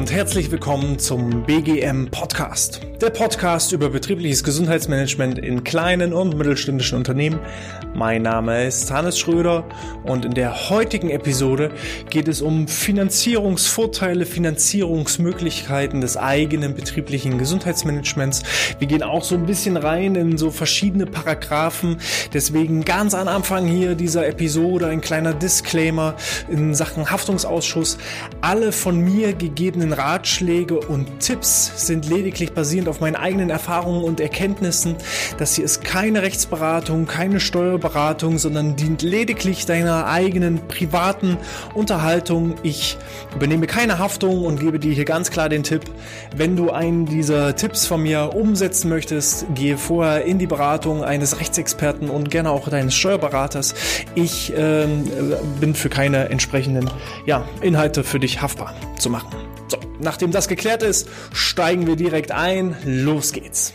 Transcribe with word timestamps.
und 0.00 0.10
herzlich 0.10 0.50
willkommen 0.50 0.98
zum 0.98 1.44
BGM 1.44 2.10
Podcast. 2.10 2.80
Der 3.00 3.10
Podcast 3.10 3.70
über 3.70 3.90
betriebliches 3.90 4.42
Gesundheitsmanagement 4.42 5.38
in 5.38 5.62
kleinen 5.62 6.12
und 6.12 6.36
mittelständischen 6.36 6.98
Unternehmen. 6.98 7.38
Mein 7.94 8.22
Name 8.22 8.64
ist 8.66 8.90
Hannes 8.90 9.18
Schröder 9.18 9.64
und 10.04 10.24
in 10.24 10.32
der 10.32 10.70
heutigen 10.70 11.10
Episode 11.10 11.70
geht 12.08 12.26
es 12.26 12.40
um 12.40 12.68
Finanzierungsvorteile, 12.68 14.24
Finanzierungsmöglichkeiten 14.24 16.00
des 16.00 16.16
eigenen 16.16 16.74
betrieblichen 16.74 17.38
Gesundheitsmanagements. 17.38 18.42
Wir 18.78 18.88
gehen 18.88 19.02
auch 19.02 19.22
so 19.22 19.34
ein 19.34 19.46
bisschen 19.46 19.76
rein 19.76 20.14
in 20.14 20.38
so 20.38 20.50
verschiedene 20.50 21.06
Paragraphen. 21.06 21.98
Deswegen 22.32 22.84
ganz 22.84 23.14
am 23.14 23.28
Anfang 23.28 23.66
hier 23.66 23.94
dieser 23.94 24.26
Episode 24.26 24.86
ein 24.86 25.02
kleiner 25.02 25.34
Disclaimer 25.34 26.14
in 26.48 26.74
Sachen 26.74 27.10
Haftungsausschuss. 27.10 27.98
Alle 28.40 28.72
von 28.72 28.98
mir 28.98 29.34
gegebenen 29.34 29.92
Ratschläge 29.92 30.80
und 30.80 31.20
Tipps 31.20 31.86
sind 31.86 32.08
lediglich 32.08 32.52
basierend 32.52 32.88
auf 32.88 33.00
meinen 33.00 33.16
eigenen 33.16 33.50
Erfahrungen 33.50 34.02
und 34.02 34.18
Erkenntnissen. 34.20 34.96
Das 35.38 35.54
hier 35.54 35.64
ist 35.64 35.84
keine 35.84 36.22
Rechtsberatung, 36.22 37.06
keine 37.06 37.38
Steuerberatung, 37.38 38.38
sondern 38.38 38.76
dient 38.76 39.02
lediglich 39.02 39.66
deiner 39.66 39.89
eigenen 39.90 40.66
privaten 40.68 41.36
Unterhaltung. 41.74 42.54
Ich 42.62 42.96
übernehme 43.34 43.66
keine 43.66 43.98
Haftung 43.98 44.44
und 44.44 44.60
gebe 44.60 44.78
dir 44.78 44.92
hier 44.92 45.04
ganz 45.04 45.30
klar 45.30 45.48
den 45.48 45.62
Tipp, 45.62 45.82
wenn 46.36 46.56
du 46.56 46.70
einen 46.70 47.06
dieser 47.06 47.56
Tipps 47.56 47.86
von 47.86 48.02
mir 48.02 48.34
umsetzen 48.34 48.88
möchtest, 48.88 49.46
gehe 49.54 49.76
vorher 49.78 50.24
in 50.24 50.38
die 50.38 50.46
Beratung 50.46 51.04
eines 51.04 51.40
Rechtsexperten 51.40 52.10
und 52.10 52.30
gerne 52.30 52.50
auch 52.50 52.68
deines 52.68 52.94
Steuerberaters. 52.94 53.74
Ich 54.14 54.52
äh, 54.56 54.86
bin 55.60 55.74
für 55.74 55.88
keine 55.88 56.28
entsprechenden 56.28 56.90
ja, 57.26 57.44
Inhalte 57.60 58.04
für 58.04 58.20
dich 58.20 58.40
haftbar 58.42 58.74
zu 58.98 59.10
machen. 59.10 59.28
So, 59.68 59.78
nachdem 60.00 60.32
das 60.32 60.48
geklärt 60.48 60.82
ist, 60.82 61.08
steigen 61.32 61.86
wir 61.86 61.96
direkt 61.96 62.32
ein. 62.32 62.76
Los 62.84 63.32
geht's. 63.32 63.72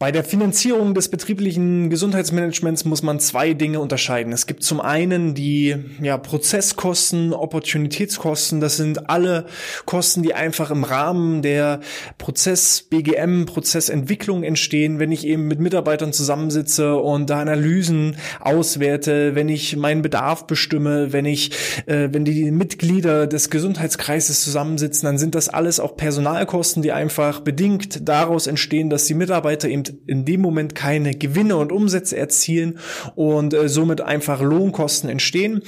Bei 0.00 0.12
der 0.12 0.24
Finanzierung 0.24 0.94
des 0.94 1.08
betrieblichen 1.08 1.90
Gesundheitsmanagements 1.90 2.86
muss 2.86 3.02
man 3.02 3.20
zwei 3.20 3.52
Dinge 3.52 3.80
unterscheiden. 3.80 4.32
Es 4.32 4.46
gibt 4.46 4.62
zum 4.62 4.80
einen 4.80 5.34
die 5.34 5.76
ja, 6.00 6.16
Prozesskosten, 6.16 7.34
Opportunitätskosten. 7.34 8.62
Das 8.62 8.78
sind 8.78 9.10
alle 9.10 9.44
Kosten, 9.84 10.22
die 10.22 10.32
einfach 10.32 10.70
im 10.70 10.84
Rahmen 10.84 11.42
der 11.42 11.80
Prozess 12.16 12.80
BGM, 12.80 13.44
Prozessentwicklung 13.44 14.42
entstehen, 14.42 15.00
wenn 15.00 15.12
ich 15.12 15.26
eben 15.26 15.46
mit 15.48 15.60
Mitarbeitern 15.60 16.14
zusammensitze 16.14 16.96
und 16.96 17.28
da 17.28 17.40
Analysen 17.40 18.16
auswerte, 18.40 19.34
wenn 19.34 19.50
ich 19.50 19.76
meinen 19.76 20.00
Bedarf 20.00 20.46
bestimme, 20.46 21.12
wenn 21.12 21.26
ich, 21.26 21.50
äh, 21.84 22.08
wenn 22.10 22.24
die 22.24 22.50
Mitglieder 22.50 23.26
des 23.26 23.50
Gesundheitskreises 23.50 24.44
zusammensitzen, 24.44 25.04
dann 25.04 25.18
sind 25.18 25.34
das 25.34 25.50
alles 25.50 25.78
auch 25.78 25.94
Personalkosten, 25.94 26.82
die 26.82 26.92
einfach 26.92 27.40
bedingt 27.40 28.08
daraus 28.08 28.46
entstehen, 28.46 28.88
dass 28.88 29.04
die 29.04 29.12
Mitarbeiter 29.12 29.68
eben 29.68 29.89
in 30.06 30.24
dem 30.24 30.40
Moment 30.40 30.74
keine 30.74 31.14
Gewinne 31.14 31.56
und 31.56 31.72
Umsätze 31.72 32.16
erzielen 32.16 32.78
und 33.14 33.54
äh, 33.54 33.68
somit 33.68 34.00
einfach 34.00 34.40
Lohnkosten 34.40 35.08
entstehen. 35.08 35.62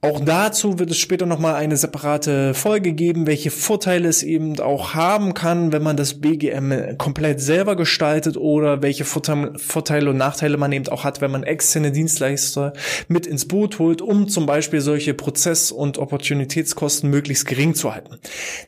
Auch 0.00 0.20
dazu 0.20 0.78
wird 0.78 0.90
es 0.90 0.98
später 0.98 1.26
nochmal 1.26 1.54
eine 1.54 1.76
separate 1.76 2.54
Folge 2.54 2.92
geben, 2.92 3.26
welche 3.26 3.50
Vorteile 3.50 4.08
es 4.08 4.22
eben 4.22 4.58
auch 4.60 4.94
haben 4.94 5.34
kann, 5.34 5.72
wenn 5.72 5.82
man 5.82 5.96
das 5.96 6.20
BGM 6.20 6.96
komplett 6.98 7.40
selber 7.40 7.76
gestaltet 7.76 8.36
oder 8.36 8.82
welche 8.82 9.04
Vorteile 9.04 10.10
und 10.10 10.16
Nachteile 10.16 10.56
man 10.56 10.72
eben 10.72 10.88
auch 10.88 11.04
hat, 11.04 11.20
wenn 11.20 11.30
man 11.30 11.42
externe 11.42 11.92
Dienstleister 11.92 12.72
mit 13.08 13.26
ins 13.26 13.46
Boot 13.46 13.78
holt, 13.78 14.02
um 14.02 14.28
zum 14.28 14.46
Beispiel 14.46 14.80
solche 14.80 15.14
Prozess- 15.14 15.72
und 15.72 15.98
Opportunitätskosten 15.98 17.10
möglichst 17.10 17.46
gering 17.46 17.74
zu 17.74 17.94
halten. 17.94 18.18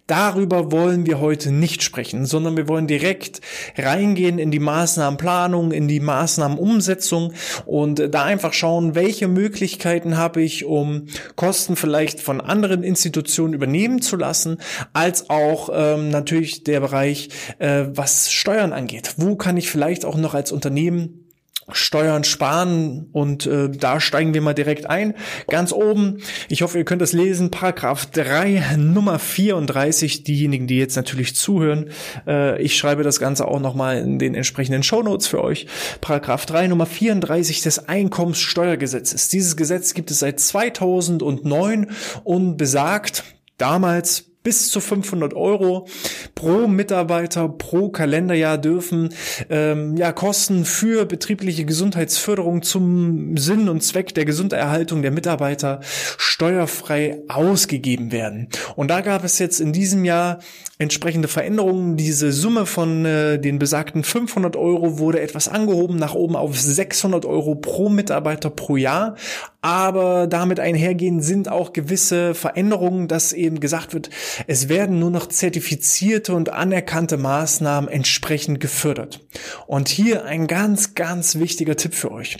Darüber 0.06 0.72
wollen 0.72 1.06
wir 1.06 1.20
heute 1.20 1.52
nicht 1.52 1.82
sprechen, 1.82 2.26
sondern 2.26 2.56
wir 2.56 2.68
wollen 2.68 2.86
direkt 2.86 3.40
reingehen 3.76 4.38
in 4.38 4.50
die 4.50 4.58
Maßnahmen, 4.58 4.91
Maßnahmenplanung, 4.92 5.72
in 5.72 5.88
die 5.88 6.00
Maßnahmenumsetzung 6.00 7.32
und 7.64 8.14
da 8.14 8.24
einfach 8.24 8.52
schauen, 8.52 8.94
welche 8.94 9.28
Möglichkeiten 9.28 10.16
habe 10.16 10.42
ich, 10.42 10.64
um 10.64 11.06
Kosten 11.36 11.76
vielleicht 11.76 12.20
von 12.20 12.40
anderen 12.40 12.82
Institutionen 12.82 13.54
übernehmen 13.54 14.02
zu 14.02 14.16
lassen, 14.16 14.58
als 14.92 15.30
auch 15.30 15.70
ähm, 15.72 16.10
natürlich 16.10 16.64
der 16.64 16.80
Bereich, 16.80 17.30
äh, 17.58 17.84
was 17.88 18.30
Steuern 18.30 18.72
angeht. 18.72 19.14
Wo 19.16 19.36
kann 19.36 19.56
ich 19.56 19.70
vielleicht 19.70 20.04
auch 20.04 20.16
noch 20.16 20.34
als 20.34 20.52
Unternehmen 20.52 21.31
Steuern 21.74 22.24
sparen 22.24 23.08
und 23.12 23.46
äh, 23.46 23.70
da 23.70 24.00
steigen 24.00 24.34
wir 24.34 24.40
mal 24.40 24.54
direkt 24.54 24.88
ein. 24.88 25.14
Ganz 25.48 25.72
oben, 25.72 26.18
ich 26.48 26.62
hoffe, 26.62 26.78
ihr 26.78 26.84
könnt 26.84 27.02
das 27.02 27.12
lesen, 27.12 27.50
Paragraph 27.50 28.06
3, 28.06 28.76
Nummer 28.76 29.18
34, 29.18 30.24
diejenigen, 30.24 30.66
die 30.66 30.78
jetzt 30.78 30.96
natürlich 30.96 31.34
zuhören. 31.36 31.90
Äh, 32.26 32.60
ich 32.62 32.76
schreibe 32.76 33.02
das 33.02 33.20
Ganze 33.20 33.48
auch 33.48 33.60
nochmal 33.60 33.98
in 33.98 34.18
den 34.18 34.34
entsprechenden 34.34 34.82
Shownotes 34.82 35.26
für 35.26 35.42
euch. 35.42 35.66
Paragraph 36.00 36.46
3, 36.46 36.68
Nummer 36.68 36.86
34 36.86 37.62
des 37.62 37.88
Einkommenssteuergesetzes. 37.88 39.28
Dieses 39.28 39.56
Gesetz 39.56 39.94
gibt 39.94 40.10
es 40.10 40.18
seit 40.18 40.40
2009 40.40 41.90
und 42.24 42.56
besagt 42.56 43.24
damals 43.58 44.31
bis 44.42 44.70
zu 44.70 44.80
500 44.80 45.34
Euro 45.34 45.86
pro 46.34 46.66
Mitarbeiter 46.66 47.48
pro 47.48 47.90
Kalenderjahr 47.90 48.58
dürfen 48.58 49.14
ähm, 49.50 49.96
ja 49.96 50.12
Kosten 50.12 50.64
für 50.64 51.06
betriebliche 51.06 51.64
Gesundheitsförderung 51.64 52.62
zum 52.62 53.36
Sinn 53.36 53.68
und 53.68 53.82
Zweck 53.82 54.14
der 54.14 54.24
Gesunderhaltung 54.24 55.02
der 55.02 55.10
Mitarbeiter 55.10 55.80
steuerfrei 55.82 57.20
ausgegeben 57.28 58.12
werden. 58.12 58.48
Und 58.76 58.88
da 58.88 59.00
gab 59.00 59.24
es 59.24 59.38
jetzt 59.38 59.60
in 59.60 59.72
diesem 59.72 60.04
Jahr 60.04 60.40
entsprechende 60.78 61.28
Veränderungen. 61.28 61.96
Diese 61.96 62.32
Summe 62.32 62.66
von 62.66 63.04
äh, 63.04 63.38
den 63.38 63.58
besagten 63.58 64.02
500 64.02 64.56
Euro 64.56 64.98
wurde 64.98 65.20
etwas 65.20 65.48
angehoben 65.48 65.96
nach 65.96 66.14
oben 66.14 66.36
auf 66.36 66.58
600 66.58 67.24
Euro 67.24 67.54
pro 67.54 67.88
Mitarbeiter 67.88 68.50
pro 68.50 68.76
Jahr. 68.76 69.16
Aber 69.60 70.26
damit 70.26 70.58
einhergehen 70.58 71.22
sind 71.22 71.48
auch 71.48 71.72
gewisse 71.72 72.34
Veränderungen, 72.34 73.06
dass 73.06 73.32
eben 73.32 73.60
gesagt 73.60 73.94
wird, 73.94 74.10
es 74.46 74.68
werden 74.68 74.98
nur 74.98 75.10
noch 75.10 75.26
zertifizierte 75.26 76.34
und 76.34 76.50
anerkannte 76.50 77.16
Maßnahmen 77.16 77.90
entsprechend 77.90 78.60
gefördert. 78.60 79.20
Und 79.66 79.88
hier 79.88 80.24
ein 80.24 80.46
ganz, 80.46 80.94
ganz 80.94 81.36
wichtiger 81.36 81.76
Tipp 81.76 81.94
für 81.94 82.10
euch. 82.12 82.38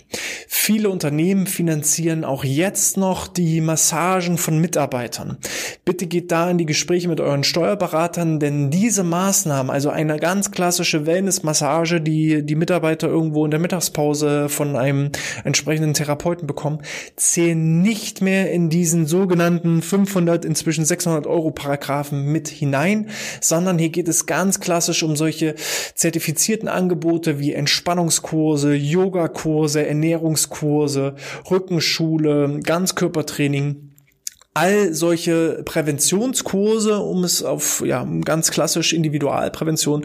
Viele 0.49 0.91
Unternehmen 0.91 1.47
finanzieren 1.47 2.25
auch 2.25 2.45
jetzt 2.45 2.97
noch 2.97 3.27
die 3.29 3.61
Massagen 3.61 4.39
von 4.39 4.59
Mitarbeitern. 4.59 5.39
Bitte 5.85 6.07
geht 6.07 6.31
da 6.31 6.51
in 6.51 6.59
die 6.59 6.67
Gespräche 6.67 7.09
mit 7.09 7.21
euren 7.21 7.45
Steuerberatern, 7.45 8.39
denn 8.39 8.71
diese 8.71 9.03
Maßnahmen, 9.03 9.71
also 9.71 9.91
eine 9.91 10.19
ganz 10.19 10.51
klassische 10.51 11.07
Wellnessmassage, 11.07 12.01
die 12.01 12.45
die 12.45 12.55
Mitarbeiter 12.55 13.09
irgendwo 13.09 13.45
in 13.45 13.51
der 13.51 13.61
Mittagspause 13.61 14.49
von 14.49 14.77
einem 14.77 15.11
entsprechenden 15.45 15.95
Therapeuten 15.95 16.47
bekommen, 16.47 16.83
zählen 17.17 17.83
nicht 17.83 18.21
mehr 18.23 18.53
in 18.53 18.71
diesen 18.71 19.07
sogenannten 19.07 19.83
500, 19.83 20.45
inzwischen 20.45 20.85
600 20.85 21.27
Euro 21.27 21.51
Paragraphen 21.83 22.27
mit 22.31 22.49
hinein, 22.49 23.11
sondern 23.41 23.79
hier 23.79 23.91
geht 23.91 24.09
es 24.09 24.27
ganz 24.27 24.61
klassisch 24.61 25.03
um 25.03 25.17
solche 25.17 25.55
zertifizierten 25.95 26.69
Angebote 26.69 27.39
wie 27.39 27.53
Entspannungskurse, 27.53 28.75
Yogakurse, 28.75 29.87
Ernährungskurse, 29.87 31.17
Rückenschule, 31.51 32.61
Ganzkörpertraining 32.63 33.89
all 34.55 34.93
solche 34.93 35.63
Präventionskurse, 35.65 36.99
um 36.99 37.25
es 37.25 37.43
auf 37.43 37.83
ja 37.87 38.07
ganz 38.23 38.51
klassisch 38.51 38.93
Individualprävention, 38.93 40.05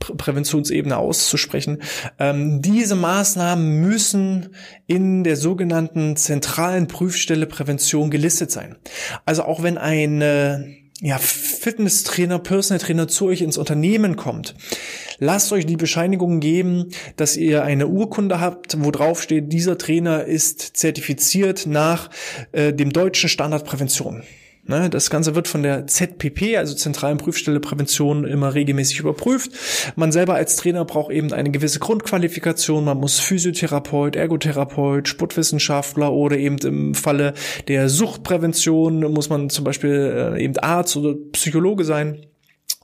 Prä 0.00 0.14
Präventionsebene 0.16 0.96
auszusprechen. 0.96 1.80
Ähm, 2.18 2.60
diese 2.60 2.96
Maßnahmen 2.96 3.80
müssen 3.82 4.48
in 4.88 5.22
der 5.22 5.36
sogenannten 5.36 6.16
zentralen 6.16 6.88
Prüfstelle 6.88 7.46
Prävention 7.46 8.10
gelistet 8.10 8.50
sein. 8.50 8.74
Also 9.26 9.44
auch 9.44 9.62
wenn 9.62 9.78
ein 9.78 10.83
ja, 11.00 11.18
Fitnesstrainer, 11.18 12.38
Personal 12.38 12.80
Trainer 12.80 13.08
zu 13.08 13.26
euch 13.26 13.42
ins 13.42 13.58
Unternehmen 13.58 14.16
kommt, 14.16 14.54
lasst 15.18 15.52
euch 15.52 15.66
die 15.66 15.76
Bescheinigung 15.76 16.40
geben, 16.40 16.90
dass 17.16 17.36
ihr 17.36 17.64
eine 17.64 17.88
Urkunde 17.88 18.40
habt, 18.40 18.82
wo 18.82 18.90
drauf 18.90 19.22
steht, 19.22 19.52
dieser 19.52 19.76
Trainer 19.76 20.24
ist 20.24 20.76
zertifiziert 20.76 21.66
nach 21.66 22.10
äh, 22.52 22.72
dem 22.72 22.92
deutschen 22.92 23.28
Standard 23.28 23.64
Prävention. 23.64 24.22
Ne, 24.66 24.88
das 24.88 25.10
Ganze 25.10 25.34
wird 25.34 25.46
von 25.46 25.62
der 25.62 25.86
ZPP, 25.86 26.56
also 26.56 26.74
Zentralen 26.74 27.18
Prüfstelle 27.18 27.60
Prävention, 27.60 28.24
immer 28.24 28.54
regelmäßig 28.54 28.98
überprüft. 28.98 29.50
Man 29.94 30.10
selber 30.10 30.34
als 30.34 30.56
Trainer 30.56 30.86
braucht 30.86 31.12
eben 31.12 31.34
eine 31.34 31.50
gewisse 31.50 31.80
Grundqualifikation. 31.80 32.84
Man 32.84 32.96
muss 32.96 33.20
Physiotherapeut, 33.20 34.16
Ergotherapeut, 34.16 35.06
Sportwissenschaftler 35.06 36.12
oder 36.12 36.38
eben 36.38 36.56
im 36.58 36.94
Falle 36.94 37.34
der 37.68 37.90
Suchtprävention 37.90 39.00
muss 39.12 39.28
man 39.28 39.50
zum 39.50 39.64
Beispiel 39.64 40.34
äh, 40.36 40.42
eben 40.42 40.56
Arzt 40.58 40.96
oder 40.96 41.14
Psychologe 41.32 41.84
sein. 41.84 42.24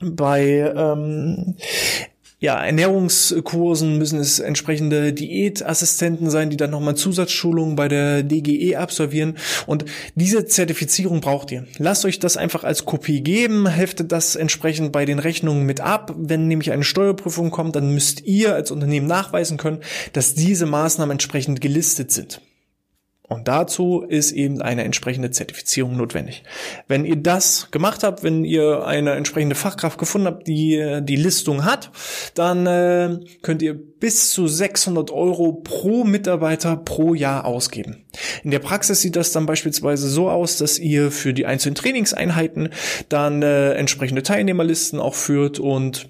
Bei 0.03 0.73
ähm, 0.77 1.57
ja, 2.41 2.65
Ernährungskursen 2.65 3.99
müssen 3.99 4.19
es 4.19 4.39
entsprechende 4.39 5.13
Diätassistenten 5.13 6.31
sein, 6.31 6.49
die 6.49 6.57
dann 6.57 6.71
nochmal 6.71 6.97
Zusatzschulungen 6.97 7.77
bei 7.77 7.87
der 7.87 8.23
DGE 8.23 8.77
absolvieren. 8.77 9.37
Und 9.67 9.85
diese 10.15 10.47
Zertifizierung 10.47 11.21
braucht 11.21 11.53
ihr. 11.53 11.67
Lasst 11.77 12.07
euch 12.07 12.19
das 12.19 12.39
einfach 12.39 12.65
als 12.65 12.87
Kopie 12.87 13.21
geben, 13.21 13.67
heftet 13.67 14.11
das 14.11 14.37
entsprechend 14.37 14.91
bei 14.91 15.05
den 15.05 15.19
Rechnungen 15.19 15.67
mit 15.67 15.83
ab. 15.83 16.15
Wenn 16.17 16.49
nämlich 16.49 16.73
eine 16.73 16.83
Steuerprüfung 16.83 17.51
kommt, 17.51 17.77
dann 17.77 17.93
müsst 17.93 18.25
ihr 18.25 18.55
als 18.55 18.71
Unternehmen 18.71 19.07
nachweisen 19.07 19.59
können, 19.59 19.81
dass 20.15 20.35
diese 20.35 20.65
Maßnahmen 20.65 21.13
entsprechend 21.13 21.61
gelistet 21.61 22.11
sind. 22.11 22.41
Und 23.31 23.47
dazu 23.47 24.03
ist 24.03 24.33
eben 24.33 24.61
eine 24.61 24.83
entsprechende 24.83 25.31
Zertifizierung 25.31 25.97
notwendig. 25.97 26.43
Wenn 26.89 27.05
ihr 27.05 27.15
das 27.15 27.71
gemacht 27.71 28.03
habt, 28.03 28.25
wenn 28.25 28.45
ihr 28.45 28.85
eine 28.85 29.13
entsprechende 29.13 29.55
Fachkraft 29.55 29.99
gefunden 29.99 30.27
habt, 30.27 30.49
die 30.49 30.99
die 31.03 31.15
Listung 31.15 31.65
hat, 31.65 31.93
dann 32.35 32.67
äh, 32.67 33.21
könnt 33.43 33.63
ihr 33.63 33.75
bis 33.75 34.33
zu 34.33 34.49
600 34.49 35.13
Euro 35.13 35.53
pro 35.53 36.03
Mitarbeiter 36.03 36.77
pro 36.77 37.15
Jahr 37.15 37.45
ausgeben. 37.45 38.05
In 38.43 38.51
der 38.51 38.59
Praxis 38.59 39.01
sieht 39.01 39.15
das 39.15 39.31
dann 39.31 39.47
beispielsweise 39.47 40.09
so 40.09 40.29
aus, 40.29 40.57
dass 40.57 40.81
ihr 40.81 41.13
für 41.13 41.33
die 41.33 41.47
einzelnen 41.47 41.77
Trainingseinheiten 41.77 42.71
dann 43.09 43.43
äh, 43.43 43.75
entsprechende 43.75 44.25
Teilnehmerlisten 44.25 44.99
auch 44.99 45.15
führt 45.15 45.61
und 45.61 46.09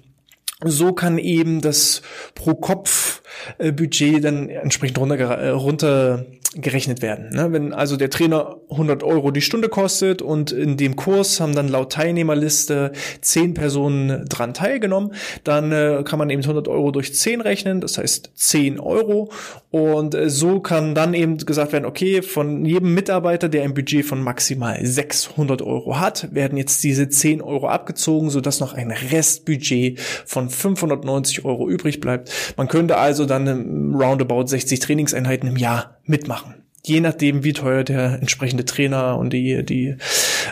so 0.63 0.93
kann 0.93 1.17
eben 1.17 1.61
das 1.61 2.01
pro 2.33 2.55
Kopf 2.55 3.19
äh, 3.19 3.20
Budget 3.57 4.23
dann 4.23 4.49
entsprechend 4.49 4.97
runter, 4.97 5.17
äh, 5.17 5.49
runter 5.49 6.25
gerechnet 6.53 7.01
werden. 7.01 7.29
Ne? 7.29 7.53
Wenn 7.53 7.73
also 7.73 7.95
der 7.95 8.09
Trainer 8.09 8.57
100 8.69 9.03
Euro 9.03 9.31
die 9.31 9.41
Stunde 9.41 9.69
kostet 9.69 10.21
und 10.21 10.51
in 10.51 10.75
dem 10.75 10.97
Kurs 10.97 11.39
haben 11.39 11.55
dann 11.55 11.69
laut 11.69 11.93
Teilnehmerliste 11.93 12.91
10 13.21 13.53
Personen 13.53 14.25
dran 14.27 14.53
teilgenommen, 14.53 15.13
dann 15.45 15.71
äh, 15.71 16.03
kann 16.03 16.19
man 16.19 16.29
eben 16.29 16.41
100 16.41 16.67
Euro 16.67 16.91
durch 16.91 17.15
10 17.15 17.39
rechnen, 17.39 17.79
das 17.79 17.97
heißt 17.97 18.31
10 18.35 18.81
Euro 18.81 19.31
und 19.69 20.13
äh, 20.13 20.29
so 20.29 20.59
kann 20.59 20.93
dann 20.93 21.13
eben 21.13 21.37
gesagt 21.37 21.71
werden, 21.71 21.85
okay, 21.85 22.21
von 22.21 22.65
jedem 22.65 22.93
Mitarbeiter, 22.93 23.47
der 23.47 23.63
ein 23.63 23.73
Budget 23.73 24.05
von 24.05 24.21
maximal 24.21 24.77
600 24.85 25.61
Euro 25.61 26.01
hat, 26.01 26.35
werden 26.35 26.57
jetzt 26.57 26.83
diese 26.83 27.07
10 27.07 27.41
Euro 27.41 27.69
abgezogen, 27.69 28.29
sodass 28.29 28.59
noch 28.59 28.73
ein 28.73 28.91
Restbudget 28.91 30.01
von 30.25 30.49
590 30.49 31.45
Euro 31.45 31.69
übrig 31.69 32.01
bleibt. 32.01 32.29
Man 32.57 32.67
könnte 32.67 32.97
also 32.97 33.20
dann 33.25 33.93
roundabout 33.93 34.47
60 34.47 34.79
Trainingseinheiten 34.79 35.49
im 35.49 35.57
Jahr 35.57 35.97
mitmachen. 36.05 36.55
Je 36.83 36.99
nachdem, 36.99 37.43
wie 37.43 37.53
teuer 37.53 37.83
der 37.83 38.19
entsprechende 38.19 38.65
Trainer 38.65 39.17
und 39.17 39.31
die, 39.33 39.63
die 39.63 39.95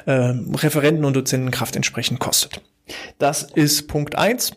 äh, 0.05 0.33
Referenten 0.55 1.05
und 1.05 1.15
Dozentenkraft 1.15 1.75
entsprechend 1.75 2.19
kostet. 2.19 2.61
Das 3.17 3.43
ist 3.43 3.87
Punkt 3.87 4.15
eins. 4.15 4.51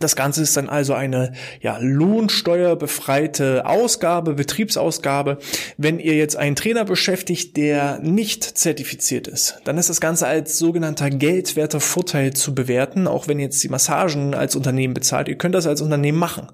Das 0.00 0.16
Ganze 0.16 0.42
ist 0.42 0.56
dann 0.56 0.68
also 0.68 0.92
eine 0.94 1.32
ja, 1.60 1.78
lohnsteuerbefreite 1.80 3.64
Ausgabe, 3.64 4.34
Betriebsausgabe. 4.34 5.38
Wenn 5.76 6.00
ihr 6.00 6.14
jetzt 6.14 6.36
einen 6.36 6.56
Trainer 6.56 6.84
beschäftigt, 6.84 7.56
der 7.56 8.00
nicht 8.00 8.42
zertifiziert 8.42 9.28
ist, 9.28 9.60
dann 9.64 9.78
ist 9.78 9.90
das 9.90 10.00
Ganze 10.00 10.26
als 10.26 10.58
sogenannter 10.58 11.10
geldwerter 11.10 11.80
Vorteil 11.80 12.32
zu 12.32 12.54
bewerten, 12.54 13.06
auch 13.06 13.28
wenn 13.28 13.38
ihr 13.38 13.46
jetzt 13.46 13.62
die 13.62 13.68
Massagen 13.68 14.34
als 14.34 14.56
Unternehmen 14.56 14.94
bezahlt. 14.94 15.28
Ihr 15.28 15.36
könnt 15.36 15.54
das 15.54 15.66
als 15.66 15.80
Unternehmen 15.80 16.18
machen. 16.18 16.48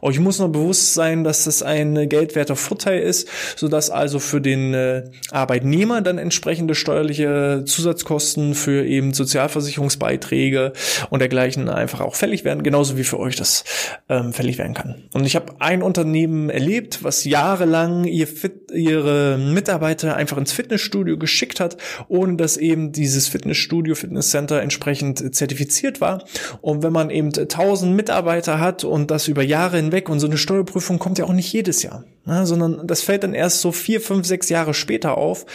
Euch 0.00 0.20
muss 0.20 0.38
noch 0.38 0.48
bewusst 0.48 0.94
sein, 0.94 1.24
dass 1.24 1.44
das 1.44 1.62
ein 1.62 2.08
geldwerter 2.08 2.56
Vorteil 2.56 3.00
ist, 3.00 3.28
sodass 3.56 3.90
also 3.90 4.20
für 4.20 4.40
den 4.40 4.72
äh, 4.72 5.10
Arbeitnehmer 5.30 6.00
dann 6.00 6.18
entsprechende 6.18 6.74
steuerliche 6.74 7.64
Zusatzkosten 7.66 8.54
für 8.54 8.84
eben 8.84 9.12
Sozialversicherungsbeiträge 9.14 10.72
und 11.10 11.18
dergleichen 11.18 11.68
einfach 11.68 12.00
auch 12.00 12.14
fällig 12.14 12.44
werden. 12.44 12.62
Genauso 12.62 12.83
genauso 12.84 12.98
wie 12.98 13.04
für 13.04 13.18
euch 13.18 13.36
das 13.36 13.64
ähm, 14.10 14.34
fällig 14.34 14.58
werden 14.58 14.74
kann. 14.74 15.04
Und 15.14 15.24
ich 15.24 15.36
habe 15.36 15.54
ein 15.58 15.82
Unternehmen 15.82 16.50
erlebt, 16.50 17.02
was 17.02 17.24
jahrelang 17.24 18.04
ihr 18.04 18.26
Fit, 18.26 18.70
ihre 18.72 19.38
Mitarbeiter 19.38 20.16
einfach 20.16 20.36
ins 20.36 20.52
Fitnessstudio 20.52 21.16
geschickt 21.16 21.60
hat, 21.60 21.78
ohne 22.08 22.36
dass 22.36 22.58
eben 22.58 22.92
dieses 22.92 23.26
Fitnessstudio, 23.28 23.94
Fitnesscenter 23.94 24.60
entsprechend 24.60 25.34
zertifiziert 25.34 26.02
war. 26.02 26.24
Und 26.60 26.82
wenn 26.82 26.92
man 26.92 27.08
eben 27.08 27.28
1000 27.28 27.96
Mitarbeiter 27.96 28.60
hat 28.60 28.84
und 28.84 29.10
das 29.10 29.28
über 29.28 29.42
Jahre 29.42 29.78
hinweg 29.78 30.10
und 30.10 30.20
so 30.20 30.26
eine 30.26 30.36
Steuerprüfung 30.36 30.98
kommt 30.98 31.18
ja 31.18 31.24
auch 31.24 31.32
nicht 31.32 31.50
jedes 31.50 31.82
Jahr, 31.82 32.04
ne, 32.24 32.46
sondern 32.46 32.86
das 32.86 33.02
fällt 33.02 33.22
dann 33.22 33.34
erst 33.34 33.60
so 33.60 33.72
vier, 33.72 34.00
fünf, 34.00 34.26
sechs 34.26 34.48
Jahre 34.48 34.74
später 34.74 35.16
auf 35.16 35.46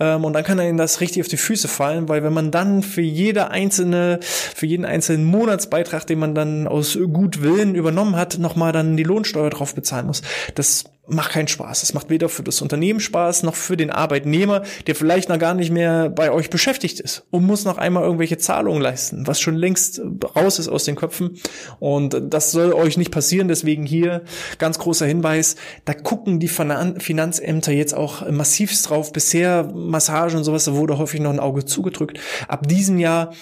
ähm, 0.00 0.24
und 0.24 0.32
dann 0.32 0.44
kann 0.44 0.60
ihnen 0.60 0.78
das 0.78 1.00
richtig 1.00 1.22
auf 1.22 1.28
die 1.28 1.36
Füße 1.36 1.68
fallen, 1.68 2.08
weil 2.08 2.22
wenn 2.22 2.32
man 2.32 2.50
dann 2.50 2.82
für 2.82 3.02
jede 3.02 3.50
einzelne, 3.50 4.20
für 4.22 4.66
jeden 4.66 4.84
einzelnen 4.84 5.24
Monatsbeitrag, 5.24 6.06
den 6.06 6.18
man 6.18 6.34
dann 6.34 6.66
aus 6.66 6.98
Gutwillen 7.12 7.74
übernommen 7.74 8.16
hat, 8.16 8.38
nochmal 8.38 8.72
dann 8.72 8.96
die 8.96 9.02
Lohnsteuer 9.02 9.50
drauf 9.50 9.74
bezahlen 9.74 10.06
muss. 10.06 10.22
Das 10.54 10.84
macht 11.08 11.32
keinen 11.32 11.48
Spaß. 11.48 11.80
Das 11.80 11.94
macht 11.94 12.10
weder 12.10 12.28
für 12.28 12.42
das 12.42 12.62
Unternehmen 12.62 13.00
Spaß 13.00 13.42
noch 13.42 13.54
für 13.54 13.76
den 13.76 13.90
Arbeitnehmer, 13.90 14.62
der 14.86 14.94
vielleicht 14.94 15.28
noch 15.28 15.38
gar 15.38 15.54
nicht 15.54 15.70
mehr 15.70 16.10
bei 16.10 16.30
euch 16.30 16.50
beschäftigt 16.50 17.00
ist 17.00 17.24
und 17.30 17.44
muss 17.44 17.64
noch 17.64 17.78
einmal 17.78 18.02
irgendwelche 18.02 18.38
Zahlungen 18.38 18.82
leisten, 18.82 19.26
was 19.26 19.40
schon 19.40 19.56
längst 19.56 20.00
raus 20.34 20.58
ist 20.58 20.68
aus 20.68 20.84
den 20.84 20.96
Köpfen. 20.96 21.38
Und 21.78 22.20
das 22.28 22.50
soll 22.50 22.72
euch 22.72 22.96
nicht 22.96 23.10
passieren. 23.10 23.48
Deswegen 23.48 23.86
hier 23.86 24.22
ganz 24.58 24.78
großer 24.78 25.06
Hinweis. 25.06 25.56
Da 25.84 25.94
gucken 25.94 26.40
die 26.40 26.48
Finanzämter 26.48 27.72
jetzt 27.72 27.94
auch 27.94 28.28
massivst 28.30 28.88
drauf. 28.88 29.12
Bisher 29.12 29.64
Massagen 29.74 30.36
und 30.38 30.44
sowas, 30.44 30.64
da 30.64 30.74
wurde 30.74 30.98
häufig 30.98 31.20
noch 31.20 31.30
ein 31.30 31.40
Auge 31.40 31.64
zugedrückt. 31.64 32.18
Ab 32.48 32.66
diesem 32.66 32.98
Jahr 32.98 33.32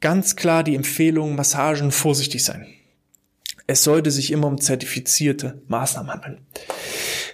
ganz 0.00 0.36
klar 0.36 0.64
die 0.64 0.74
Empfehlung, 0.74 1.36
Massagen 1.36 1.92
vorsichtig 1.92 2.44
sein. 2.44 2.66
Es 3.66 3.84
sollte 3.84 4.10
sich 4.10 4.32
immer 4.32 4.46
um 4.46 4.60
zertifizierte 4.60 5.62
Maßnahmen 5.68 6.12
handeln. 6.12 6.46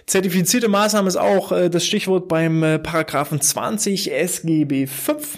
Zertifizierte 0.09 0.69
Maßnahmen 0.69 1.07
ist 1.07 1.17
auch 1.17 1.51
äh, 1.51 1.69
das 1.69 1.85
Stichwort 1.85 2.27
beim 2.27 2.63
äh, 2.63 2.79
Paragraphen 2.79 3.41
20 3.41 4.11
SGB 4.11 4.87
5. 4.87 5.37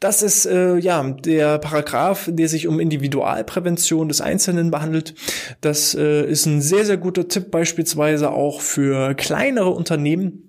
Das 0.00 0.22
ist 0.22 0.44
äh, 0.44 0.76
ja 0.76 1.04
der 1.04 1.58
Paragraph, 1.58 2.28
der 2.28 2.48
sich 2.48 2.66
um 2.66 2.80
Individualprävention 2.80 4.08
des 4.08 4.20
Einzelnen 4.20 4.72
behandelt. 4.72 5.14
Das 5.60 5.94
äh, 5.94 6.24
ist 6.24 6.46
ein 6.46 6.60
sehr, 6.60 6.84
sehr 6.84 6.96
guter 6.96 7.28
Tipp 7.28 7.52
beispielsweise 7.52 8.32
auch 8.32 8.60
für 8.60 9.14
kleinere 9.14 9.70
Unternehmen, 9.70 10.47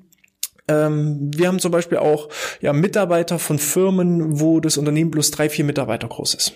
ähm, 0.69 1.31
wir 1.35 1.47
haben 1.47 1.59
zum 1.59 1.71
Beispiel 1.71 1.97
auch 1.97 2.29
ja, 2.61 2.71
Mitarbeiter 2.71 3.39
von 3.39 3.59
Firmen, 3.59 4.39
wo 4.39 4.59
das 4.59 4.77
Unternehmen 4.77 5.11
bloß 5.11 5.31
drei, 5.31 5.49
vier 5.49 5.65
Mitarbeiter 5.65 6.07
groß 6.07 6.35
ist. 6.35 6.53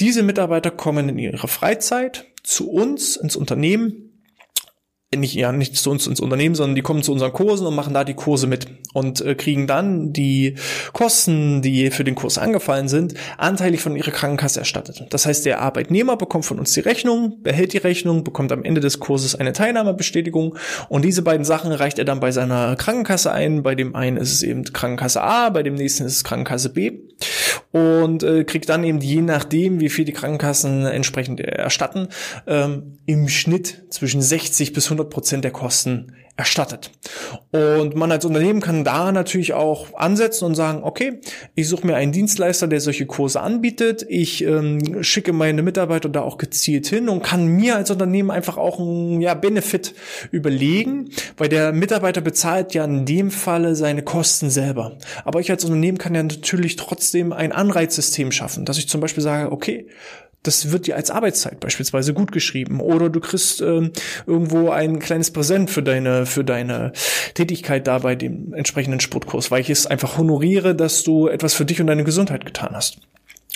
Diese 0.00 0.22
Mitarbeiter 0.22 0.70
kommen 0.70 1.08
in 1.08 1.18
ihrer 1.18 1.48
Freizeit 1.48 2.26
zu 2.42 2.70
uns 2.70 3.16
ins 3.16 3.36
Unternehmen 3.36 4.03
nicht, 5.16 5.34
ja, 5.34 5.52
nicht 5.52 5.76
zu 5.76 5.90
uns 5.90 6.06
ins 6.06 6.20
Unternehmen, 6.20 6.54
sondern 6.54 6.74
die 6.74 6.82
kommen 6.82 7.02
zu 7.02 7.12
unseren 7.12 7.32
Kursen 7.32 7.66
und 7.66 7.74
machen 7.74 7.94
da 7.94 8.04
die 8.04 8.14
Kurse 8.14 8.46
mit 8.46 8.66
und 8.92 9.20
äh, 9.20 9.34
kriegen 9.34 9.66
dann 9.66 10.12
die 10.12 10.54
Kosten, 10.92 11.62
die 11.62 11.90
für 11.90 12.04
den 12.04 12.14
Kurs 12.14 12.38
angefallen 12.38 12.88
sind, 12.88 13.14
anteilig 13.38 13.80
von 13.80 13.96
ihrer 13.96 14.10
Krankenkasse 14.10 14.60
erstattet. 14.60 15.06
Das 15.10 15.26
heißt, 15.26 15.44
der 15.46 15.60
Arbeitnehmer 15.60 16.16
bekommt 16.16 16.46
von 16.46 16.58
uns 16.58 16.72
die 16.72 16.80
Rechnung, 16.80 17.42
behält 17.42 17.72
die 17.72 17.78
Rechnung, 17.78 18.24
bekommt 18.24 18.52
am 18.52 18.64
Ende 18.64 18.80
des 18.80 19.00
Kurses 19.00 19.34
eine 19.34 19.52
Teilnahmebestätigung 19.52 20.56
und 20.88 21.04
diese 21.04 21.22
beiden 21.22 21.44
Sachen 21.44 21.72
reicht 21.72 21.98
er 21.98 22.04
dann 22.04 22.20
bei 22.20 22.30
seiner 22.30 22.76
Krankenkasse 22.76 23.32
ein. 23.32 23.62
Bei 23.62 23.74
dem 23.74 23.94
einen 23.94 24.16
ist 24.16 24.32
es 24.32 24.42
eben 24.42 24.64
Krankenkasse 24.64 25.22
A, 25.22 25.50
bei 25.50 25.62
dem 25.62 25.74
nächsten 25.74 26.04
ist 26.04 26.16
es 26.16 26.24
Krankenkasse 26.24 26.70
B 26.70 26.92
und 27.74 28.22
äh, 28.22 28.44
kriegt 28.44 28.68
dann 28.68 28.84
eben 28.84 29.00
je 29.00 29.20
nachdem, 29.20 29.80
wie 29.80 29.88
viel 29.88 30.04
die 30.04 30.12
Krankenkassen 30.12 30.86
entsprechend 30.86 31.40
erstatten, 31.40 32.08
ähm, 32.46 32.98
im 33.04 33.28
Schnitt 33.28 33.82
zwischen 33.90 34.22
60 34.22 34.72
bis 34.72 34.86
100 35.04 35.10
Prozent 35.10 35.44
der 35.44 35.52
Kosten 35.52 36.12
erstattet. 36.36 36.90
Und 37.52 37.94
man 37.94 38.10
als 38.10 38.24
Unternehmen 38.24 38.60
kann 38.60 38.82
da 38.82 39.12
natürlich 39.12 39.52
auch 39.52 39.94
ansetzen 39.94 40.46
und 40.46 40.56
sagen, 40.56 40.80
okay, 40.82 41.20
ich 41.54 41.68
suche 41.68 41.86
mir 41.86 41.94
einen 41.94 42.10
Dienstleister, 42.10 42.66
der 42.66 42.80
solche 42.80 43.06
Kurse 43.06 43.40
anbietet. 43.40 44.04
Ich 44.08 44.42
ähm, 44.42 45.04
schicke 45.04 45.32
meine 45.32 45.62
Mitarbeiter 45.62 46.08
da 46.08 46.22
auch 46.22 46.36
gezielt 46.36 46.88
hin 46.88 47.08
und 47.08 47.22
kann 47.22 47.46
mir 47.46 47.76
als 47.76 47.92
Unternehmen 47.92 48.32
einfach 48.32 48.56
auch 48.56 48.80
einen 48.80 49.20
ja, 49.20 49.34
Benefit 49.34 49.94
überlegen, 50.32 51.10
weil 51.36 51.48
der 51.48 51.72
Mitarbeiter 51.72 52.20
bezahlt 52.20 52.74
ja 52.74 52.84
in 52.84 53.06
dem 53.06 53.30
Falle 53.30 53.76
seine 53.76 54.02
Kosten 54.02 54.50
selber. 54.50 54.98
Aber 55.24 55.38
ich 55.38 55.52
als 55.52 55.64
Unternehmen 55.64 55.98
kann 55.98 56.16
ja 56.16 56.22
natürlich 56.24 56.74
trotzdem 56.74 57.32
ein 57.32 57.52
Anreizsystem 57.52 58.32
schaffen, 58.32 58.64
dass 58.64 58.78
ich 58.78 58.88
zum 58.88 59.00
Beispiel 59.00 59.22
sage, 59.22 59.52
okay, 59.52 59.86
das 60.44 60.70
wird 60.70 60.86
dir 60.86 60.96
als 60.96 61.10
Arbeitszeit 61.10 61.58
beispielsweise 61.58 62.14
gut 62.14 62.30
geschrieben. 62.30 62.80
Oder 62.80 63.10
du 63.10 63.18
kriegst 63.18 63.60
ähm, 63.60 63.90
irgendwo 64.26 64.70
ein 64.70 65.00
kleines 65.00 65.32
Präsent 65.32 65.70
für 65.70 65.82
deine, 65.82 66.26
für 66.26 66.44
deine 66.44 66.92
Tätigkeit 67.34 67.86
da 67.86 67.98
bei 67.98 68.14
dem 68.14 68.54
entsprechenden 68.54 69.00
Sportkurs, 69.00 69.50
weil 69.50 69.60
ich 69.60 69.70
es 69.70 69.86
einfach 69.86 70.18
honoriere, 70.18 70.74
dass 70.74 71.02
du 71.02 71.28
etwas 71.28 71.54
für 71.54 71.64
dich 71.64 71.80
und 71.80 71.88
deine 71.88 72.04
Gesundheit 72.04 72.44
getan 72.44 72.70
hast. 72.74 72.98